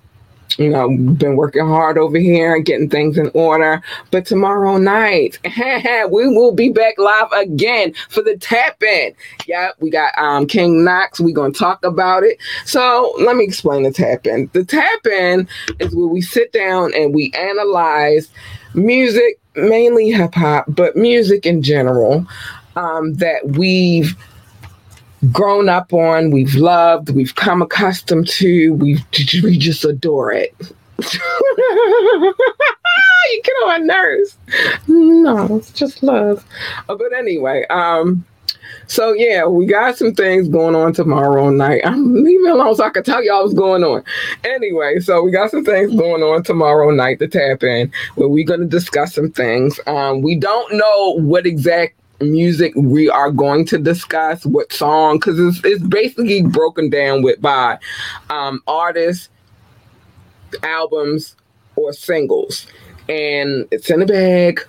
[0.59, 3.83] you know, been working hard over here getting things in order.
[4.11, 5.39] But tomorrow night,
[6.11, 9.15] we will be back live again for the tap in.
[9.47, 11.19] Yeah, we got um, King Knox.
[11.19, 12.39] We're going to talk about it.
[12.67, 14.51] So let me explain the tap in.
[14.53, 18.29] The tap in is where we sit down and we analyze
[18.75, 22.27] music, mainly hip hop, but music in general
[22.77, 24.17] um, that we've
[25.31, 28.99] grown up on, we've loved, we've come accustomed to, we
[29.43, 30.55] we just adore it.
[30.99, 32.35] you
[33.43, 34.37] get on my nerves.
[34.89, 36.45] No, it's just love.
[36.89, 38.25] Uh, but anyway, um,
[38.93, 41.81] so yeah, we got some things going on tomorrow night.
[41.83, 44.05] I'm leaving alone so I can tell y'all what's going on.
[44.45, 48.45] Anyway, so we got some things going on tomorrow night to tap in where we're
[48.45, 49.81] gonna discuss some things.
[49.87, 55.41] Um, we don't know what exact music we are going to discuss, what song, because
[55.41, 57.79] it's, it's basically broken down with by
[58.29, 59.31] um, artists,
[60.63, 61.35] albums,
[61.77, 62.67] or singles.
[63.09, 64.61] And it's in the bag.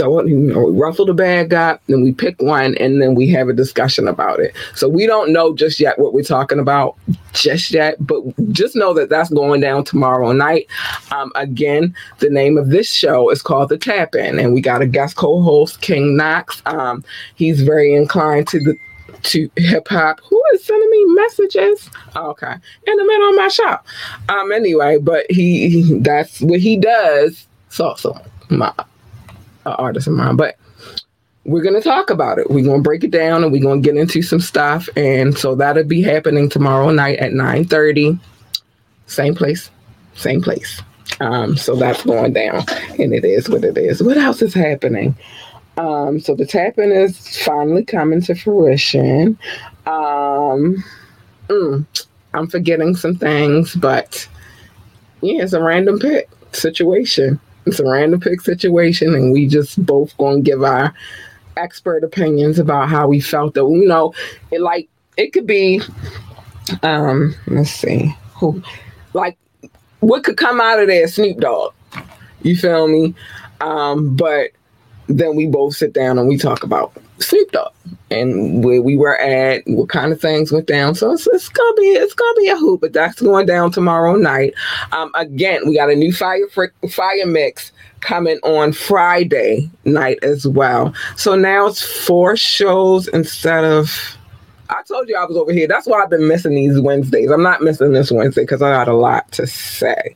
[0.00, 3.48] It, you know, ruffle the bag up, then we pick one, and then we have
[3.48, 4.54] a discussion about it.
[4.74, 6.96] So we don't know just yet what we're talking about
[7.32, 8.22] just yet, but
[8.52, 10.66] just know that that's going down tomorrow night.
[11.10, 14.82] Um, again, the name of this show is called The Tap In, and we got
[14.82, 16.62] a guest co-host, King Knox.
[16.66, 18.76] Um, he's very inclined to the
[19.22, 20.20] to hip hop.
[20.28, 21.90] Who is sending me messages?
[22.14, 22.52] Okay,
[22.86, 23.86] in the middle of my shop.
[24.28, 27.46] Um, anyway, but he, he that's what he does.
[27.66, 28.20] It's also
[29.68, 30.56] uh, artist of mine, but
[31.44, 32.50] we're going to talk about it.
[32.50, 34.88] We're going to break it down and we're going to get into some stuff.
[34.96, 38.18] And so that'll be happening tomorrow night at 9.30.
[39.06, 39.70] Same place,
[40.14, 40.82] same place.
[41.20, 42.64] Um, so that's going down
[42.98, 44.02] and it is what it is.
[44.02, 45.16] What else is happening?
[45.78, 49.38] Um, so the tapping is finally coming to fruition.
[49.86, 50.84] Um,
[51.48, 51.86] mm,
[52.34, 54.28] I'm forgetting some things, but
[55.22, 57.40] yeah, it's a random pick situation.
[57.68, 60.92] It's a random pick situation, and we just both gonna give our
[61.56, 64.14] expert opinions about how we felt that you know
[64.52, 65.82] it like it could be
[66.84, 68.62] um let's see who
[69.12, 69.36] like
[69.98, 71.74] what could come out of there snoop dogg
[72.42, 73.14] you feel me?
[73.60, 74.50] Um but
[75.08, 77.72] then we both sit down and we talk about snoop dogg
[78.10, 81.74] and where we were at what kind of things went down so it's, it's gonna
[81.74, 84.54] be it's gonna be a hoop but that's going down tomorrow night
[84.92, 86.46] um again we got a new fire
[86.88, 90.94] fire mix coming on Friday night as well.
[91.16, 94.16] So now it's four shows instead of.
[94.70, 95.66] I told you I was over here.
[95.66, 97.30] That's why I've been missing these Wednesdays.
[97.30, 100.14] I'm not missing this Wednesday because I got a lot to say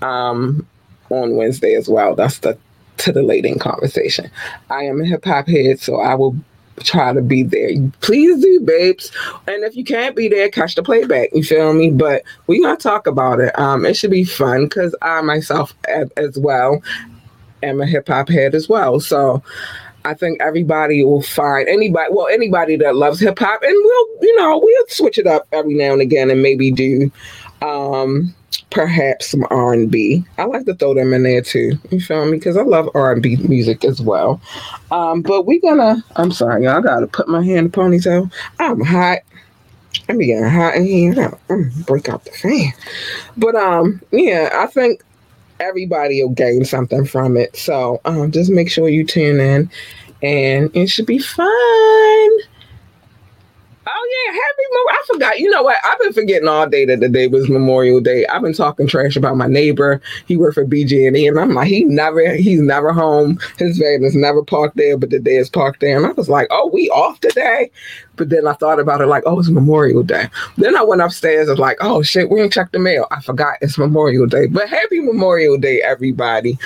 [0.00, 0.66] um,
[1.10, 2.14] on Wednesday as well.
[2.14, 2.56] That's the
[2.96, 4.30] titillating conversation.
[4.70, 6.36] I am a hip hop head, so I will
[6.80, 7.70] try to be there.
[8.00, 9.12] Please do, babes.
[9.46, 11.30] And if you can't be there, catch the playback.
[11.32, 11.90] You feel me?
[11.90, 13.56] But we're gonna talk about it.
[13.58, 15.74] Um, it should be fun because I myself
[16.16, 16.82] as well
[17.62, 19.00] am a hip hop head as well.
[19.00, 19.42] So
[20.04, 24.36] I think everybody will find anybody, well, anybody that loves hip hop, and we'll, you
[24.36, 27.10] know, we'll switch it up every now and again, and maybe do
[27.62, 28.34] um,
[28.74, 30.24] perhaps some R and B.
[30.36, 31.78] I like to throw them in there too.
[31.90, 32.32] You feel me?
[32.32, 34.40] Because I love R and B music as well.
[34.90, 36.04] Um, but we're gonna.
[36.16, 36.78] I'm sorry, y'all.
[36.78, 38.30] I gotta put my hand in the ponytail.
[38.58, 39.20] I'm hot.
[40.08, 41.14] I'm getting hot in here.
[41.48, 42.72] Mm, break out the fan.
[43.36, 45.02] But um, yeah, I think
[45.60, 47.56] everybody will gain something from it.
[47.56, 49.70] So um, just make sure you tune in,
[50.22, 52.30] and it should be fun.
[54.04, 54.90] Oh yeah, happy Memorial.
[54.90, 55.38] I forgot.
[55.40, 55.76] You know what?
[55.82, 58.26] I've been forgetting all day that the day was Memorial Day.
[58.26, 60.00] I've been talking trash about my neighbor.
[60.26, 63.38] He worked for BG&E, and I'm like, he never, he's never home.
[63.58, 65.96] His van is never parked there, but the day is parked there.
[65.96, 67.70] And I was like, oh, we off today.
[68.16, 70.28] But then I thought about it like, oh, it's Memorial Day.
[70.58, 73.06] Then I went upstairs and like, oh shit, we didn't check the mail.
[73.10, 74.46] I forgot it's Memorial Day.
[74.46, 76.58] But happy Memorial Day, everybody.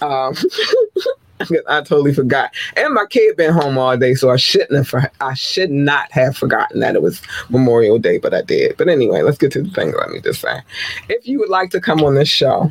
[0.00, 0.34] Um,
[1.68, 2.52] I totally forgot.
[2.76, 5.10] And my kid been home all day, so I shouldn't have.
[5.20, 8.76] I should not have forgotten that it was Memorial Day, but I did.
[8.76, 9.92] But anyway, let's get to the thing.
[9.96, 10.60] Let me just say,
[11.08, 12.70] if you would like to come on this show,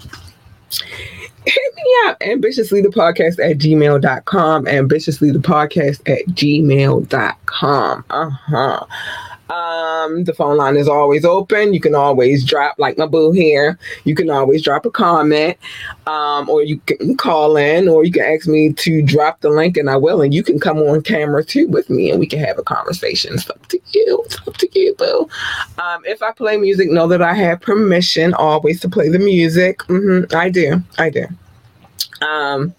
[1.46, 8.86] hit me up ambitiously the podcast at gmail.com ambitiously the podcast at gmail.com uh-huh
[9.50, 11.74] um, the phone line is always open.
[11.74, 15.58] You can always drop, like my boo here, you can always drop a comment,
[16.06, 19.76] um, or you can call in, or you can ask me to drop the link,
[19.76, 20.22] and I will.
[20.22, 23.34] And you can come on camera too with me, and we can have a conversation.
[23.34, 24.22] It's up to you.
[24.26, 25.28] It's up to you, boo.
[25.80, 29.80] Um, if I play music, know that I have permission always to play the music.
[29.80, 30.84] Mm-hmm, I do.
[31.00, 31.26] I do.
[32.22, 32.76] Um,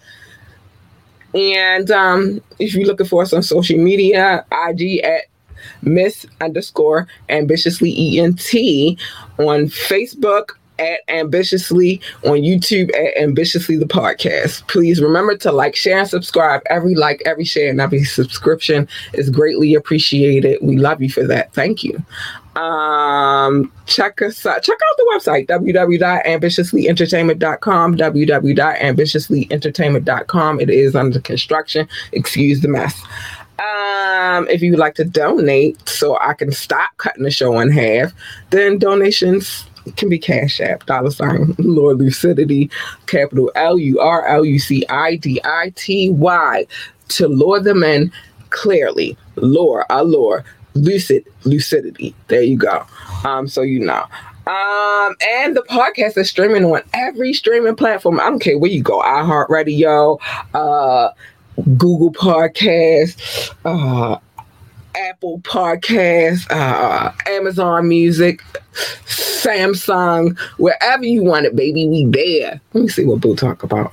[1.35, 5.25] and um, if you're looking for us on social media, IG at
[5.83, 8.99] Miss underscore ambitiously ENT
[9.39, 10.51] on Facebook
[10.81, 14.67] at ambitiously on YouTube at ambitiously the podcast.
[14.67, 16.63] Please remember to like, share, and subscribe.
[16.67, 20.59] Every like, every share, and every subscription is greatly appreciated.
[20.63, 21.53] We love you for that.
[21.53, 22.03] Thank you.
[22.57, 24.61] Um, check us out.
[24.63, 27.97] Check out the website www.ambitiouslyentertainment.com.
[27.97, 30.61] www.ambitiouslyentertainment.com.
[30.61, 31.87] It is under construction.
[32.13, 33.01] Excuse the mess.
[33.61, 37.71] Um, if you would like to donate so I can stop cutting the show in
[37.71, 38.13] half,
[38.51, 42.71] then donations can be Cash App, dollar sign, Lord Lucidity,
[43.07, 46.67] capital L U R L U C I D I T Y,
[47.09, 48.11] to lure them in
[48.51, 49.17] clearly.
[49.37, 50.45] Lure, allure,
[50.75, 52.15] lucid, lucidity.
[52.29, 52.87] There you go.
[53.25, 54.07] Um, so you know.
[54.47, 58.19] Um, and the podcast is streaming on every streaming platform.
[58.19, 60.19] I don't care where you go, iHeartRadio,
[60.55, 61.11] uh,
[61.77, 64.19] Google Podcast, uh,
[64.95, 68.43] Apple Podcast, uh, Amazon Music,
[69.07, 72.61] Samsung, wherever you want it, baby, we there.
[72.73, 73.93] Let me see what Boo talk about.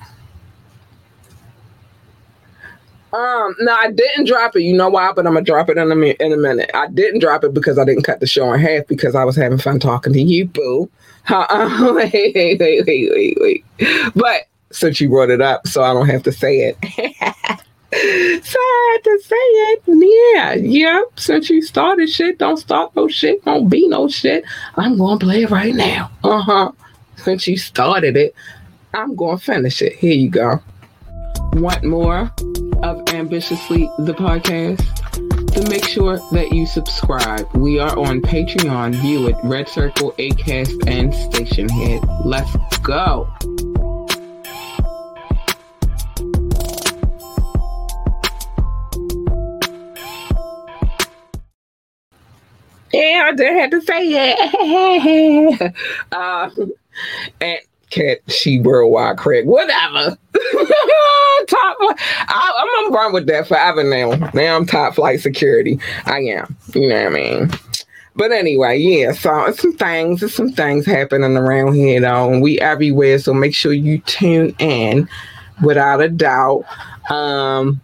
[3.14, 4.62] Um, no, I didn't drop it.
[4.62, 5.12] You know why?
[5.16, 6.70] But I'm gonna drop it in a mi- in a minute.
[6.74, 9.36] I didn't drop it because I didn't cut the show in half because I was
[9.36, 10.90] having fun talking to you, Boo.
[11.30, 11.94] Uh-uh.
[11.96, 13.66] wait, wait, wait, wait, wait, wait.
[14.14, 14.48] But
[14.78, 16.78] since you brought it up, so I don't have to say it.
[18.46, 19.84] so I had to say it.
[19.88, 21.02] Yeah, yeah.
[21.16, 24.46] Since you started shit, don't start no shit, don't be no shit.
[24.76, 26.12] I'm gonna play it right now.
[26.24, 26.72] Uh huh.
[27.16, 28.36] Since you started it,
[28.94, 29.94] I'm gonna finish it.
[29.94, 30.62] Here you go.
[31.54, 32.32] Want more
[32.84, 34.84] of Ambitiously the podcast?
[35.54, 37.52] Then make sure that you subscribe.
[37.56, 42.26] We are on Patreon, View It, Red Circle, Acast, and Stationhead.
[42.26, 43.28] Let's go.
[52.94, 55.76] Yeah, I did have to say it.
[56.12, 56.50] uh,
[57.42, 57.60] and
[57.90, 60.18] cat, she worldwide Craig, whatever.
[61.48, 64.32] top, I, I'm gonna run with that forever now.
[64.34, 65.80] Now I'm top flight security.
[66.06, 66.56] I am.
[66.74, 67.52] You know what I mean?
[68.16, 72.42] But anyway, yeah, so it's some things, there's some things happening around here though, and
[72.42, 73.20] we everywhere.
[73.20, 75.08] So make sure you tune in
[75.64, 76.66] without a doubt.
[77.12, 77.80] Um,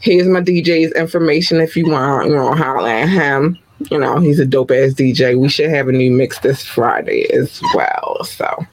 [0.00, 3.58] here's my DJ's information if you want, you know, holler at him.
[3.90, 5.38] You know, he's a dope ass DJ.
[5.38, 8.24] We should have a new mix this Friday as well.
[8.24, 8.66] So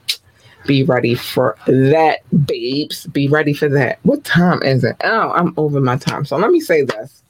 [0.66, 3.06] be ready for that, babes.
[3.08, 4.00] Be ready for that.
[4.04, 4.96] What time is it?
[5.04, 6.26] Oh, I'm over my time.
[6.26, 7.22] So let me say this.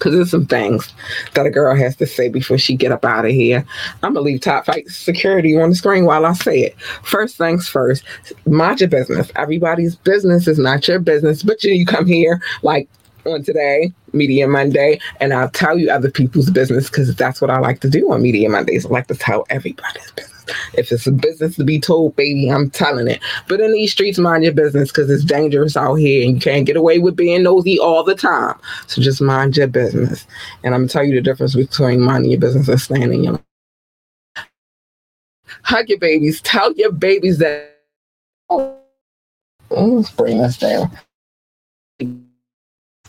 [0.00, 0.92] Cause there's some things
[1.34, 3.64] that a girl has to say before she get up out of here.
[4.02, 6.80] I'm gonna leave top flight security on the screen while I say it.
[7.04, 8.02] First things first,
[8.44, 9.30] mind your business.
[9.36, 12.88] Everybody's business is not your business, but you, you come here like
[13.26, 17.58] on today, Media Monday, and I'll tell you other people's business because that's what I
[17.58, 18.86] like to do on Media Mondays.
[18.86, 20.30] I like to tell everybody's business.
[20.74, 23.20] If it's a business to be told, baby, I'm telling it.
[23.48, 26.66] But in these streets, mind your business because it's dangerous out here and you can't
[26.66, 28.54] get away with being nosy all the time.
[28.86, 30.26] So just mind your business.
[30.62, 33.40] And I'm going to tell you the difference between minding your business and standing your
[35.62, 36.42] Hug your babies.
[36.42, 37.70] Tell your babies that.
[39.70, 40.90] Oh, bring this down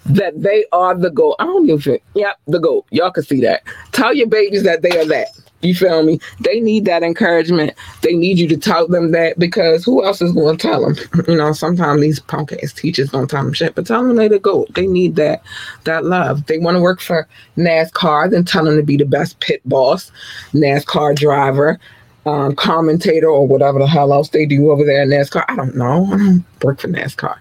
[0.06, 1.36] that they are the goal.
[1.40, 2.86] I don't give a Yep, the goal.
[2.92, 3.64] Y'all can see that.
[3.92, 5.30] Tell your babies that they are that.
[5.62, 6.20] You feel me?
[6.42, 7.74] They need that encouragement.
[8.02, 10.96] They need you to tell them that because who else is going to tell them?
[11.28, 14.28] You know, sometimes these punk ass teachers don't tell them shit, but tell them they
[14.28, 14.68] the go.
[14.76, 15.42] They need that
[15.86, 16.46] that love.
[16.46, 17.28] They want to work for
[17.58, 20.12] NASCAR, then tell them to be the best pit boss,
[20.54, 21.80] NASCAR driver,
[22.26, 25.46] um, commentator, or whatever the hell else they do over there in NASCAR.
[25.48, 26.06] I don't know.
[26.06, 27.38] I don't work for NASCAR.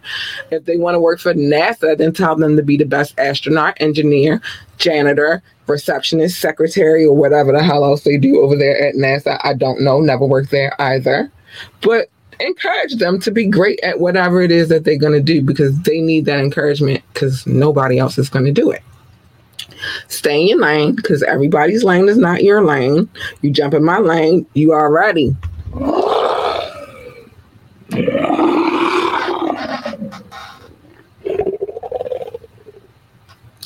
[0.51, 3.77] If they want to work for NASA, then tell them to be the best astronaut,
[3.81, 4.43] engineer,
[4.77, 9.41] janitor, receptionist, secretary, or whatever the hell else they do over there at NASA.
[9.43, 11.33] I don't know, never worked there either.
[11.81, 12.11] But
[12.41, 15.81] encourage them to be great at whatever it is that they're going to do because
[15.83, 18.83] they need that encouragement because nobody else is going to do it.
[20.09, 23.09] Stay in your lane because everybody's lane is not your lane.
[23.43, 25.35] You jump in my lane, you are ready.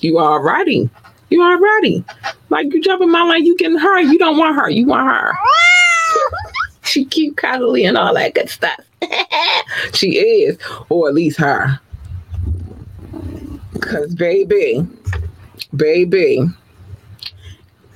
[0.01, 0.89] You are ready.
[1.31, 2.05] You are ready.
[2.49, 4.01] Like you jump in my lane, you getting her.
[4.01, 4.71] You don't want her.
[4.71, 5.33] You want her.
[6.83, 8.81] she cute, cuddly, and all that good stuff.
[9.93, 10.59] she is,
[10.89, 11.79] or at least her.
[13.81, 14.87] Cause baby,
[15.75, 16.47] baby,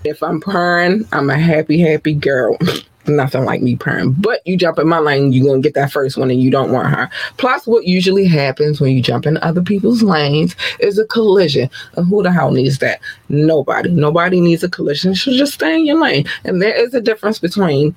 [0.04, 2.58] if I'm purring, I'm a happy, happy girl.
[3.06, 4.12] Nothing like me purring.
[4.12, 6.70] But you jump in my lane, you're gonna get that first one and you don't
[6.70, 7.10] want her.
[7.36, 11.68] Plus, what usually happens when you jump in other people's lanes is a collision.
[11.96, 13.00] And who the hell needs that?
[13.28, 13.90] Nobody.
[13.90, 15.16] Nobody needs a collision.
[15.16, 16.26] So just stay in your lane.
[16.44, 17.96] And there is a difference between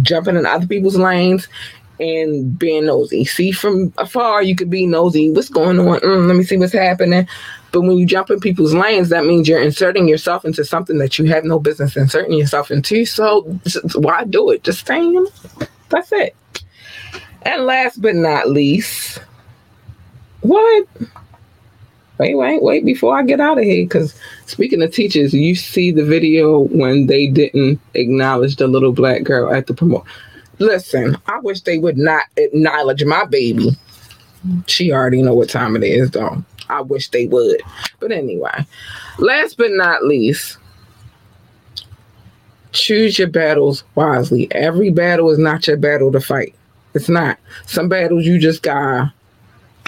[0.00, 1.48] jumping in other people's lanes
[2.00, 3.24] and being nosy.
[3.24, 5.30] See, from afar, you could be nosy.
[5.30, 6.00] What's going on?
[6.00, 7.26] Mm, let me see what's happening.
[7.72, 11.18] But when you jump in people's lanes, that means you're inserting yourself into something that
[11.18, 13.04] you have no business inserting yourself into.
[13.04, 13.42] So
[13.94, 14.64] why do it?
[14.64, 15.26] Just stay in.
[15.90, 16.34] That's it.
[17.42, 19.20] And last but not least,
[20.40, 20.86] what?
[22.18, 23.84] Wait, wait, wait before I get out of here.
[23.84, 24.14] Because
[24.46, 29.52] speaking of teachers, you see the video when they didn't acknowledge the little black girl
[29.52, 30.04] at the promote.
[30.58, 33.70] Listen, I wish they would not acknowledge my baby.
[34.66, 36.42] She already know what time it is, though.
[36.68, 37.60] I wish they would.
[38.00, 38.66] But anyway,
[39.18, 40.58] last but not least,
[42.72, 44.48] choose your battles wisely.
[44.52, 46.54] Every battle is not your battle to fight.
[46.94, 47.38] It's not.
[47.66, 49.12] Some battles you just gotta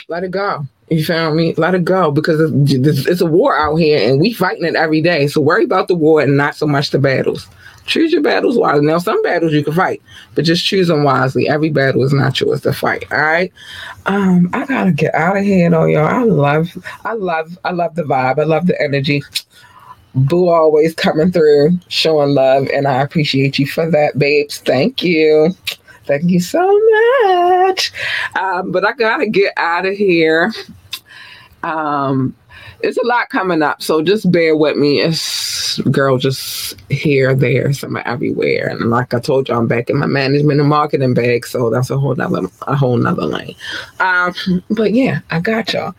[0.09, 0.67] let it go.
[0.91, 1.55] You feel me?
[1.55, 5.01] Let it go because it's, it's a war out here and we fighting it every
[5.01, 5.29] day.
[5.29, 7.49] So worry about the war and not so much the battles.
[7.91, 8.87] Choose your battles wisely.
[8.87, 10.01] Now, some battles you can fight,
[10.37, 11.49] but just choose them wisely.
[11.49, 13.05] Every battle is not yours to fight.
[13.11, 13.53] All right.
[14.07, 16.07] Um, I gotta get out of here though, y'all.
[16.07, 16.71] I love,
[17.05, 18.39] I love, I love the vibe.
[18.39, 19.25] I love the energy.
[20.15, 24.59] Boo always coming through, showing love, and I appreciate you for that, babes.
[24.59, 25.51] Thank you.
[26.07, 26.61] Thank you so
[27.25, 27.93] much.
[28.37, 30.53] Um, but I gotta get out of here.
[31.65, 32.37] Um,
[32.83, 35.01] it's a lot coming up, so just bear with me.
[35.01, 38.69] It's girl just here, there, somewhere everywhere.
[38.69, 41.91] And like I told you, I'm back in my management and marketing bag, so that's
[41.91, 43.57] a whole nother a whole nother lane.
[44.01, 44.35] Um,
[44.71, 45.95] but yeah, I got y'all.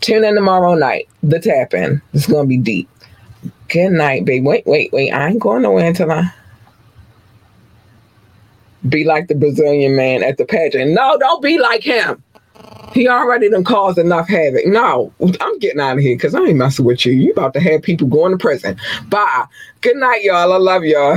[0.00, 1.08] Tune in tomorrow night.
[1.22, 2.02] The tap in.
[2.12, 2.88] It's gonna be deep.
[3.68, 4.44] Good night, babe.
[4.44, 5.10] Wait, wait, wait.
[5.10, 6.32] I ain't going nowhere until I
[8.88, 10.92] be like the Brazilian man at the pageant.
[10.92, 12.22] No, don't be like him.
[12.94, 14.66] He already done caused enough havoc.
[14.66, 17.12] No, I'm getting out of here because I ain't messing with you.
[17.12, 18.78] You about to have people going to prison.
[19.08, 19.46] Bye.
[19.80, 20.52] Good night, y'all.
[20.52, 21.16] I love y'all.